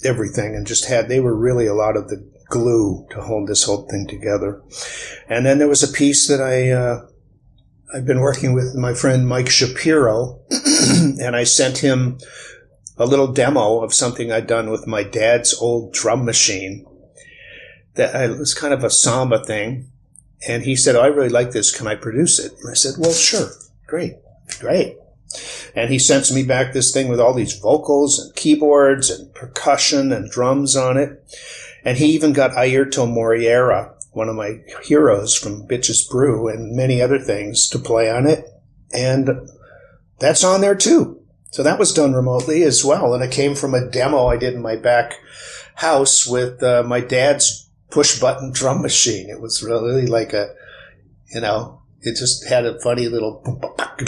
everything, 0.04 0.56
and 0.56 0.68
just 0.68 0.88
had 0.88 1.08
they 1.08 1.20
were 1.20 1.36
really 1.36 1.68
a 1.68 1.74
lot 1.74 1.98
of 1.98 2.10
the 2.10 2.30
glue 2.50 3.06
to 3.10 3.22
hold 3.22 3.48
this 3.48 3.64
whole 3.64 3.88
thing 3.88 4.08
together. 4.08 4.62
And 5.28 5.46
then 5.46 5.60
there 5.60 5.68
was 5.68 5.84
a 5.84 5.92
piece 5.92 6.28
that 6.28 6.42
I, 6.42 6.72
uh, 6.72 7.08
I've 7.94 8.06
been 8.06 8.22
working 8.22 8.54
with 8.54 8.76
my 8.76 8.94
friend 8.94 9.28
Mike 9.28 9.50
Shapiro, 9.50 10.40
and 10.52 11.36
I 11.36 11.44
sent 11.44 11.80
him 11.80 12.20
a 12.98 13.06
little 13.06 13.28
demo 13.28 13.82
of 13.82 13.94
something 13.94 14.32
I'd 14.32 14.48
done 14.48 14.70
with 14.70 14.88
my 14.88 15.04
dad's 15.04 15.54
old 15.56 15.94
drum 15.94 16.26
machine. 16.26 16.86
That 17.96 18.16
I, 18.16 18.26
it 18.26 18.38
was 18.38 18.54
kind 18.54 18.74
of 18.74 18.84
a 18.84 18.90
samba 18.90 19.44
thing, 19.44 19.90
and 20.48 20.64
he 20.64 20.76
said, 20.76 20.96
oh, 20.96 21.02
"I 21.02 21.08
really 21.08 21.30
like 21.30 21.52
this. 21.52 21.76
Can 21.76 21.88
I 21.88 21.96
produce 21.96 22.40
it?" 22.40 22.54
And 22.60 22.70
I 22.70 22.74
said, 22.74 22.96
"Well, 22.98 23.14
sure, 23.14 23.50
great, 23.86 24.16
great." 24.60 24.98
And 25.76 25.92
he 25.92 26.00
sends 26.00 26.34
me 26.34 26.44
back 26.44 26.74
this 26.74 26.92
thing 26.92 27.08
with 27.08 27.20
all 27.20 27.34
these 27.34 27.58
vocals 27.58 28.20
and 28.20 28.36
keyboards 28.36 29.10
and 29.10 29.34
percussion 29.34 30.12
and 30.12 30.30
drums 30.30 30.76
on 30.76 30.98
it. 30.98 31.24
And 31.84 31.98
he 31.98 32.08
even 32.08 32.34
got 32.34 32.52
Airto 32.52 33.10
Moreira, 33.10 33.94
one 34.12 34.30
of 34.30 34.36
my 34.36 34.62
heroes 34.84 35.36
from 35.36 35.68
Bitches 35.68 36.10
Brew 36.10 36.48
and 36.48 36.76
many 36.76 37.02
other 37.02 37.20
things 37.20 37.68
to 37.70 37.80
play 37.80 38.10
on 38.10 38.26
it. 38.26 38.46
And 38.94 39.30
that's 40.20 40.44
on 40.44 40.62
there 40.62 40.76
too. 40.76 41.17
So 41.58 41.64
that 41.64 41.80
was 41.80 41.92
done 41.92 42.14
remotely 42.14 42.62
as 42.62 42.86
well. 42.86 43.16
And 43.16 43.24
it 43.24 43.32
came 43.32 43.56
from 43.56 43.74
a 43.74 43.90
demo 43.90 44.28
I 44.28 44.38
did 44.38 44.54
in 44.54 44.62
my 44.62 44.76
back 44.76 45.16
house 45.74 46.28
with 46.28 46.62
uh, 46.62 46.84
my 46.84 47.02
dad's 47.02 47.68
push 47.90 48.20
button 48.20 48.52
drum 48.52 48.84
machine. 48.84 49.28
It 49.32 49.42
was 49.42 49.64
really 49.64 50.06
like 50.06 50.34
a, 50.34 50.54
you 51.34 51.42
know, 51.42 51.82
it 52.02 52.16
just 52.16 52.48
had 52.48 52.68
a 52.68 52.80
funny 52.82 53.08
little, 53.08 53.42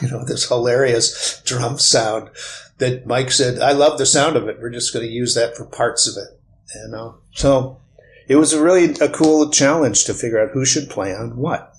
you 0.00 0.08
know, 0.08 0.24
this 0.24 0.48
hilarious 0.48 1.42
drum 1.44 1.78
sound 1.78 2.30
that 2.78 3.06
Mike 3.06 3.30
said, 3.30 3.60
I 3.60 3.72
love 3.72 3.98
the 3.98 4.06
sound 4.06 4.36
of 4.36 4.48
it. 4.48 4.56
We're 4.58 4.70
just 4.70 4.94
going 4.94 5.04
to 5.04 5.12
use 5.12 5.34
that 5.34 5.54
for 5.54 5.66
parts 5.66 6.08
of 6.08 6.16
it. 6.16 6.40
You 6.76 6.88
know, 6.92 7.18
so 7.32 7.78
it 8.26 8.36
was 8.36 8.54
a 8.54 8.62
really 8.62 8.94
a 9.02 9.10
cool 9.10 9.50
challenge 9.50 10.04
to 10.04 10.14
figure 10.14 10.42
out 10.42 10.52
who 10.52 10.64
should 10.64 10.88
play 10.88 11.14
on 11.14 11.36
what. 11.36 11.75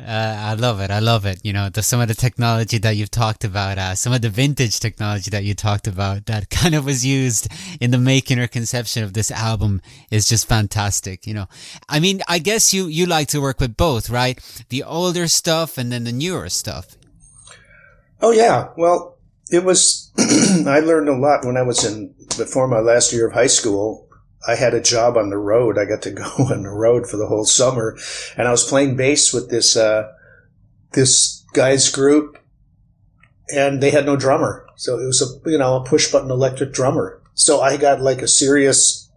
Uh, 0.00 0.04
I 0.06 0.54
love 0.54 0.80
it. 0.80 0.90
I 0.90 0.98
love 0.98 1.24
it. 1.24 1.38
You 1.44 1.52
know, 1.52 1.68
the, 1.68 1.82
some 1.82 2.00
of 2.00 2.08
the 2.08 2.14
technology 2.14 2.78
that 2.78 2.96
you've 2.96 3.12
talked 3.12 3.44
about, 3.44 3.78
uh, 3.78 3.94
some 3.94 4.12
of 4.12 4.22
the 4.22 4.28
vintage 4.28 4.80
technology 4.80 5.30
that 5.30 5.44
you 5.44 5.54
talked 5.54 5.86
about 5.86 6.26
that 6.26 6.50
kind 6.50 6.74
of 6.74 6.84
was 6.84 7.06
used 7.06 7.46
in 7.80 7.92
the 7.92 7.98
making 7.98 8.40
or 8.40 8.48
conception 8.48 9.04
of 9.04 9.12
this 9.12 9.30
album 9.30 9.80
is 10.10 10.28
just 10.28 10.48
fantastic. 10.48 11.26
You 11.26 11.34
know, 11.34 11.46
I 11.88 12.00
mean, 12.00 12.22
I 12.28 12.40
guess 12.40 12.74
you, 12.74 12.86
you 12.86 13.06
like 13.06 13.28
to 13.28 13.40
work 13.40 13.60
with 13.60 13.76
both, 13.76 14.10
right? 14.10 14.38
The 14.68 14.82
older 14.82 15.28
stuff 15.28 15.78
and 15.78 15.92
then 15.92 16.04
the 16.04 16.12
newer 16.12 16.48
stuff. 16.48 16.96
Oh, 18.20 18.32
yeah. 18.32 18.70
Well, 18.76 19.18
it 19.50 19.62
was, 19.62 20.10
I 20.18 20.80
learned 20.80 21.08
a 21.08 21.16
lot 21.16 21.44
when 21.44 21.56
I 21.56 21.62
was 21.62 21.84
in, 21.84 22.14
before 22.36 22.66
my 22.66 22.80
last 22.80 23.12
year 23.12 23.28
of 23.28 23.34
high 23.34 23.46
school. 23.46 24.03
I 24.46 24.56
had 24.56 24.74
a 24.74 24.80
job 24.80 25.16
on 25.16 25.30
the 25.30 25.38
road. 25.38 25.78
I 25.78 25.84
got 25.84 26.02
to 26.02 26.10
go 26.22 26.24
on 26.24 26.62
the 26.62 26.70
road 26.70 27.08
for 27.08 27.16
the 27.16 27.26
whole 27.26 27.44
summer, 27.44 27.96
and 28.36 28.48
I 28.48 28.50
was 28.50 28.68
playing 28.68 28.96
bass 28.96 29.32
with 29.32 29.50
this 29.50 29.76
uh, 29.76 30.12
this 30.92 31.44
guy's 31.52 31.90
group, 31.90 32.38
and 33.54 33.82
they 33.82 33.90
had 33.90 34.06
no 34.06 34.16
drummer, 34.16 34.66
so 34.76 34.98
it 34.98 35.06
was 35.06 35.22
a 35.22 35.50
you 35.50 35.58
know 35.58 35.76
a 35.76 35.84
push 35.84 36.10
button 36.10 36.30
electric 36.30 36.72
drummer. 36.72 37.20
So 37.34 37.60
I 37.60 37.76
got 37.76 38.00
like 38.00 38.22
a 38.22 38.28
serious 38.28 39.10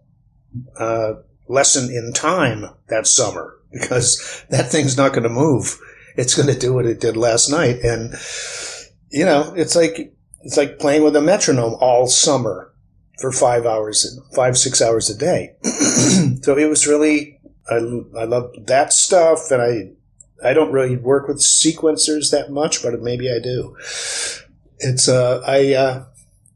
uh, 0.78 1.14
lesson 1.48 1.90
in 1.90 2.12
time 2.12 2.64
that 2.88 3.06
summer 3.06 3.54
because 3.72 4.44
that 4.50 4.70
thing's 4.70 4.96
not 4.96 5.12
going 5.12 5.22
to 5.22 5.28
move. 5.28 5.78
It's 6.16 6.34
going 6.34 6.52
to 6.52 6.58
do 6.58 6.74
what 6.74 6.86
it 6.86 7.00
did 7.00 7.16
last 7.16 7.48
night, 7.48 7.80
and 7.82 8.14
you 9.10 9.24
know 9.24 9.52
it's 9.56 9.76
like 9.76 10.14
it's 10.42 10.56
like 10.56 10.78
playing 10.78 11.02
with 11.02 11.16
a 11.16 11.20
metronome 11.20 11.76
all 11.80 12.06
summer 12.06 12.72
for 13.18 13.32
five 13.32 13.66
hours, 13.66 14.18
five, 14.34 14.56
six 14.56 14.80
hours 14.80 15.10
a 15.10 15.16
day. 15.16 15.54
so 16.42 16.56
it 16.56 16.68
was 16.68 16.86
really, 16.86 17.40
I, 17.68 17.76
I 17.76 18.24
love 18.24 18.52
that 18.66 18.92
stuff. 18.92 19.50
And 19.50 19.60
I, 19.62 20.48
I 20.48 20.54
don't 20.54 20.72
really 20.72 20.96
work 20.96 21.28
with 21.28 21.38
sequencers 21.38 22.30
that 22.30 22.50
much, 22.50 22.82
but 22.82 23.00
maybe 23.00 23.28
I 23.28 23.40
do. 23.42 23.76
It's, 24.78 25.08
uh, 25.08 25.42
I, 25.46 25.74
uh, 25.74 26.04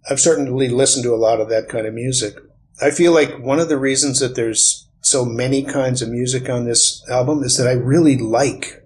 I've 0.09 0.21
certainly 0.21 0.69
listened 0.69 1.05
to 1.05 1.15
a 1.15 1.17
lot 1.17 1.41
of 1.41 1.49
that 1.49 1.69
kind 1.69 1.87
of 1.87 1.95
music. 1.95 2.37
I 2.81 2.91
feel 2.91 3.13
like 3.13 3.39
one 3.39 3.59
of 3.59 3.69
the 3.69 3.79
reasons 3.79 4.21
that 4.21 4.35
there's 4.35 4.89
so 5.01 5.25
many 5.25 5.65
kinds 5.65 6.01
of 6.01 6.09
music 6.09 6.49
on 6.49 6.65
this 6.65 7.05
album 7.11 7.43
is 7.43 7.57
that 7.57 7.69
I 7.69 7.73
really 7.73 8.17
like 8.17 8.85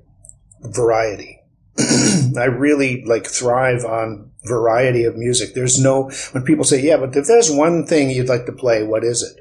variety. 0.62 1.40
I 1.78 2.44
really 2.44 3.04
like 3.04 3.26
thrive 3.26 3.84
on 3.84 4.30
variety 4.46 5.04
of 5.04 5.16
music. 5.16 5.54
There's 5.54 5.80
no, 5.80 6.10
when 6.32 6.44
people 6.44 6.64
say, 6.64 6.82
yeah, 6.82 6.96
but 6.96 7.16
if 7.16 7.26
there's 7.26 7.50
one 7.50 7.86
thing 7.86 8.10
you'd 8.10 8.28
like 8.28 8.46
to 8.46 8.52
play, 8.52 8.82
what 8.82 9.04
is 9.04 9.22
it? 9.22 9.36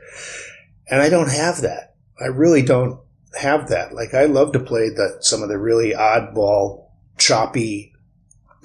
And 0.89 1.01
I 1.01 1.09
don't 1.09 1.31
have 1.31 1.61
that. 1.61 1.95
I 2.19 2.25
really 2.25 2.61
don't 2.61 2.99
have 3.39 3.69
that. 3.69 3.93
Like 3.93 4.13
I 4.13 4.25
love 4.25 4.51
to 4.53 4.59
play 4.59 4.89
the, 4.89 5.17
some 5.21 5.43
of 5.43 5.49
the 5.49 5.57
really 5.57 5.91
oddball, 5.91 6.87
choppy, 7.17 7.93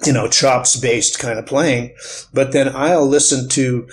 you 0.05 0.13
know, 0.13 0.27
chops 0.27 0.79
based 0.79 1.19
kind 1.19 1.37
of 1.37 1.45
playing, 1.45 1.95
but 2.33 2.51
then 2.51 2.75
I'll 2.75 3.07
listen 3.07 3.49
to 3.49 3.89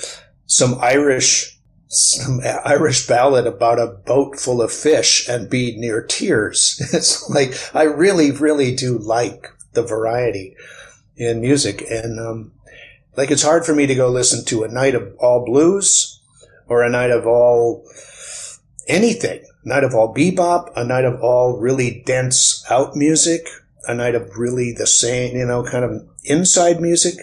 some 0.46 0.78
Irish 0.80 1.58
some 1.90 2.40
Irish 2.64 3.06
ballad 3.06 3.46
about 3.46 3.78
a 3.78 3.86
boat 3.86 4.38
full 4.38 4.60
of 4.60 4.70
fish 4.70 5.26
and 5.28 5.48
be 5.48 5.76
near 5.76 6.02
tears. 6.02 6.80
It's 6.92 7.28
like, 7.30 7.54
I 7.74 7.84
really, 7.84 8.30
really 8.30 8.74
do 8.74 8.98
like 8.98 9.48
the 9.72 9.82
variety 9.82 10.54
in 11.18 11.40
music. 11.40 11.84
And, 11.90 12.18
um, 12.18 12.52
like 13.16 13.30
it's 13.30 13.42
hard 13.42 13.64
for 13.64 13.74
me 13.74 13.86
to 13.86 13.94
go 13.94 14.08
listen 14.08 14.44
to 14.46 14.62
a 14.62 14.68
night 14.68 14.94
of 14.94 15.14
all 15.18 15.44
blues 15.44 16.20
or 16.68 16.82
a 16.82 16.90
night 16.90 17.10
of 17.10 17.26
all 17.26 17.84
anything, 18.86 19.44
night 19.64 19.84
of 19.84 19.94
all 19.94 20.14
bebop, 20.14 20.70
a 20.76 20.84
night 20.84 21.04
of 21.04 21.20
all 21.20 21.58
really 21.58 22.02
dense 22.06 22.64
out 22.70 22.94
music, 22.94 23.46
a 23.86 23.94
night 23.94 24.14
of 24.14 24.36
really 24.36 24.72
the 24.72 24.86
same, 24.86 25.36
you 25.36 25.46
know, 25.46 25.64
kind 25.64 25.84
of 25.84 26.08
inside 26.24 26.80
music. 26.80 27.16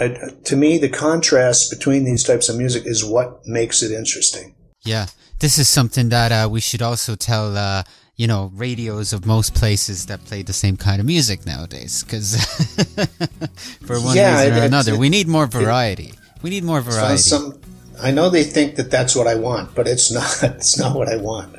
I, 0.00 0.16
to 0.44 0.56
me, 0.56 0.78
the 0.78 0.88
contrast 0.88 1.70
between 1.70 2.04
these 2.04 2.24
types 2.24 2.48
of 2.48 2.56
music 2.56 2.86
is 2.86 3.04
what 3.04 3.46
makes 3.46 3.82
it 3.82 3.92
interesting. 3.92 4.54
Yeah, 4.84 5.06
this 5.40 5.58
is 5.58 5.68
something 5.68 6.08
that 6.08 6.32
uh, 6.32 6.48
we 6.50 6.60
should 6.60 6.80
also 6.80 7.14
tell 7.14 7.56
uh, 7.56 7.82
you 8.16 8.26
know, 8.26 8.50
radios 8.54 9.12
of 9.12 9.26
most 9.26 9.54
places 9.54 10.06
that 10.06 10.24
play 10.24 10.42
the 10.42 10.52
same 10.52 10.76
kind 10.76 11.00
of 11.00 11.06
music 11.06 11.46
nowadays. 11.46 12.02
Because 12.02 12.36
for 13.86 14.00
one 14.00 14.16
yeah, 14.16 14.42
reason 14.44 14.58
or 14.58 14.66
another, 14.66 14.96
we 14.96 15.08
need 15.08 15.28
more 15.28 15.46
variety. 15.46 16.08
It, 16.08 16.42
we 16.42 16.50
need 16.50 16.64
more 16.64 16.80
variety. 16.80 17.18
Some, 17.18 17.60
I 18.00 18.10
know 18.10 18.28
they 18.28 18.44
think 18.44 18.76
that 18.76 18.90
that's 18.90 19.16
what 19.16 19.26
I 19.26 19.34
want, 19.34 19.74
but 19.74 19.88
it's 19.88 20.10
not. 20.42 20.42
It's 20.42 20.78
not 20.78 20.96
what 20.96 21.08
I 21.08 21.16
want. 21.16 21.56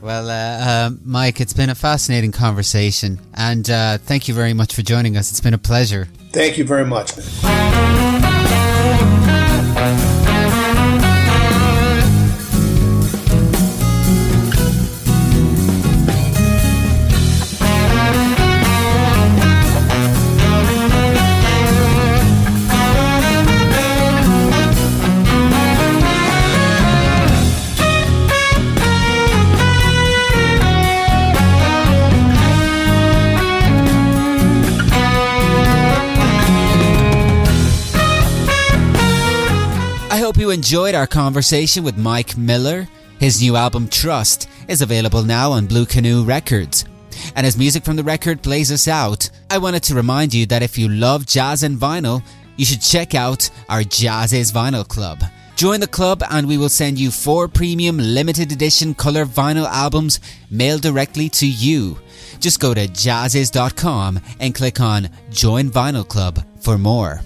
Well, 0.00 0.30
uh, 0.30 0.34
uh, 0.34 0.90
Mike, 1.04 1.40
it's 1.40 1.52
been 1.52 1.70
a 1.70 1.76
fascinating 1.76 2.32
conversation, 2.32 3.20
and 3.34 3.70
uh, 3.70 3.98
thank 3.98 4.26
you 4.26 4.34
very 4.34 4.52
much 4.52 4.74
for 4.74 4.82
joining 4.82 5.16
us. 5.16 5.30
It's 5.30 5.40
been 5.40 5.54
a 5.54 5.58
pleasure. 5.58 6.08
Thank 6.32 6.58
you 6.58 6.64
very 6.64 6.84
much. 6.84 7.12
Enjoyed 40.52 40.94
our 40.94 41.06
conversation 41.06 41.82
with 41.82 41.96
Mike 41.96 42.36
Miller. 42.36 42.86
His 43.18 43.40
new 43.40 43.56
album 43.56 43.88
Trust 43.88 44.50
is 44.68 44.82
available 44.82 45.22
now 45.22 45.52
on 45.52 45.66
Blue 45.66 45.86
Canoe 45.86 46.24
Records. 46.24 46.84
And 47.34 47.46
as 47.46 47.56
music 47.56 47.84
from 47.84 47.96
the 47.96 48.04
record 48.04 48.42
plays 48.42 48.70
us 48.70 48.86
out, 48.86 49.30
I 49.48 49.56
wanted 49.56 49.82
to 49.84 49.94
remind 49.94 50.34
you 50.34 50.44
that 50.46 50.62
if 50.62 50.76
you 50.76 50.90
love 50.90 51.24
jazz 51.24 51.62
and 51.62 51.78
vinyl, 51.78 52.22
you 52.56 52.66
should 52.66 52.82
check 52.82 53.14
out 53.14 53.48
our 53.70 53.80
JAZZIZ 53.80 54.52
Vinyl 54.52 54.86
Club. 54.86 55.22
Join 55.56 55.80
the 55.80 55.86
club 55.86 56.22
and 56.30 56.46
we 56.46 56.58
will 56.58 56.68
send 56.68 57.00
you 57.00 57.10
four 57.10 57.48
premium 57.48 57.96
limited 57.96 58.52
edition 58.52 58.94
color 58.94 59.24
vinyl 59.24 59.66
albums 59.66 60.20
mailed 60.50 60.82
directly 60.82 61.30
to 61.30 61.46
you. 61.46 61.98
Just 62.40 62.60
go 62.60 62.74
to 62.74 62.86
jazziz.com 62.86 64.20
and 64.38 64.54
click 64.54 64.80
on 64.80 65.08
Join 65.30 65.70
Vinyl 65.70 66.06
Club 66.06 66.44
for 66.60 66.76
more. 66.76 67.22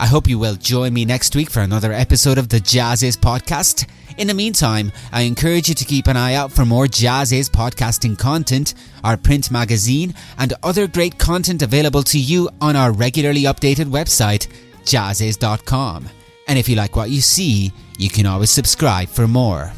I 0.00 0.06
hope 0.06 0.28
you 0.28 0.38
will 0.38 0.54
join 0.54 0.92
me 0.92 1.04
next 1.04 1.34
week 1.36 1.50
for 1.50 1.60
another 1.60 1.92
episode 1.92 2.38
of 2.38 2.48
the 2.48 2.60
JAZZIZ 2.60 3.16
podcast. 3.18 3.88
In 4.16 4.26
the 4.26 4.34
meantime, 4.34 4.90
I 5.12 5.22
encourage 5.22 5.68
you 5.68 5.74
to 5.74 5.84
keep 5.84 6.06
an 6.06 6.16
eye 6.16 6.34
out 6.34 6.52
for 6.52 6.64
more 6.64 6.86
JAZZIZ 6.86 7.50
podcasting 7.50 8.18
content, 8.18 8.74
our 9.04 9.16
print 9.16 9.50
magazine, 9.50 10.14
and 10.38 10.54
other 10.62 10.86
great 10.86 11.18
content 11.18 11.62
available 11.62 12.02
to 12.04 12.18
you 12.18 12.48
on 12.60 12.76
our 12.76 12.92
regularly 12.92 13.42
updated 13.42 13.86
website, 13.86 14.48
jazziz.com. 14.82 16.08
And 16.48 16.58
if 16.58 16.68
you 16.68 16.76
like 16.76 16.96
what 16.96 17.10
you 17.10 17.20
see, 17.20 17.72
you 17.98 18.08
can 18.08 18.26
always 18.26 18.50
subscribe 18.50 19.08
for 19.08 19.28
more. 19.28 19.72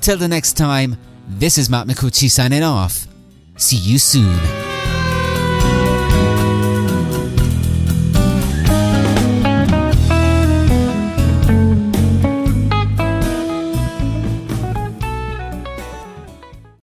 Till 0.00 0.16
the 0.16 0.28
next 0.28 0.54
time, 0.54 0.96
this 1.26 1.58
is 1.58 1.68
Matt 1.68 1.86
Micucci 1.86 2.30
signing 2.30 2.62
off. 2.62 3.06
See 3.56 3.76
you 3.76 3.98
soon. 3.98 4.69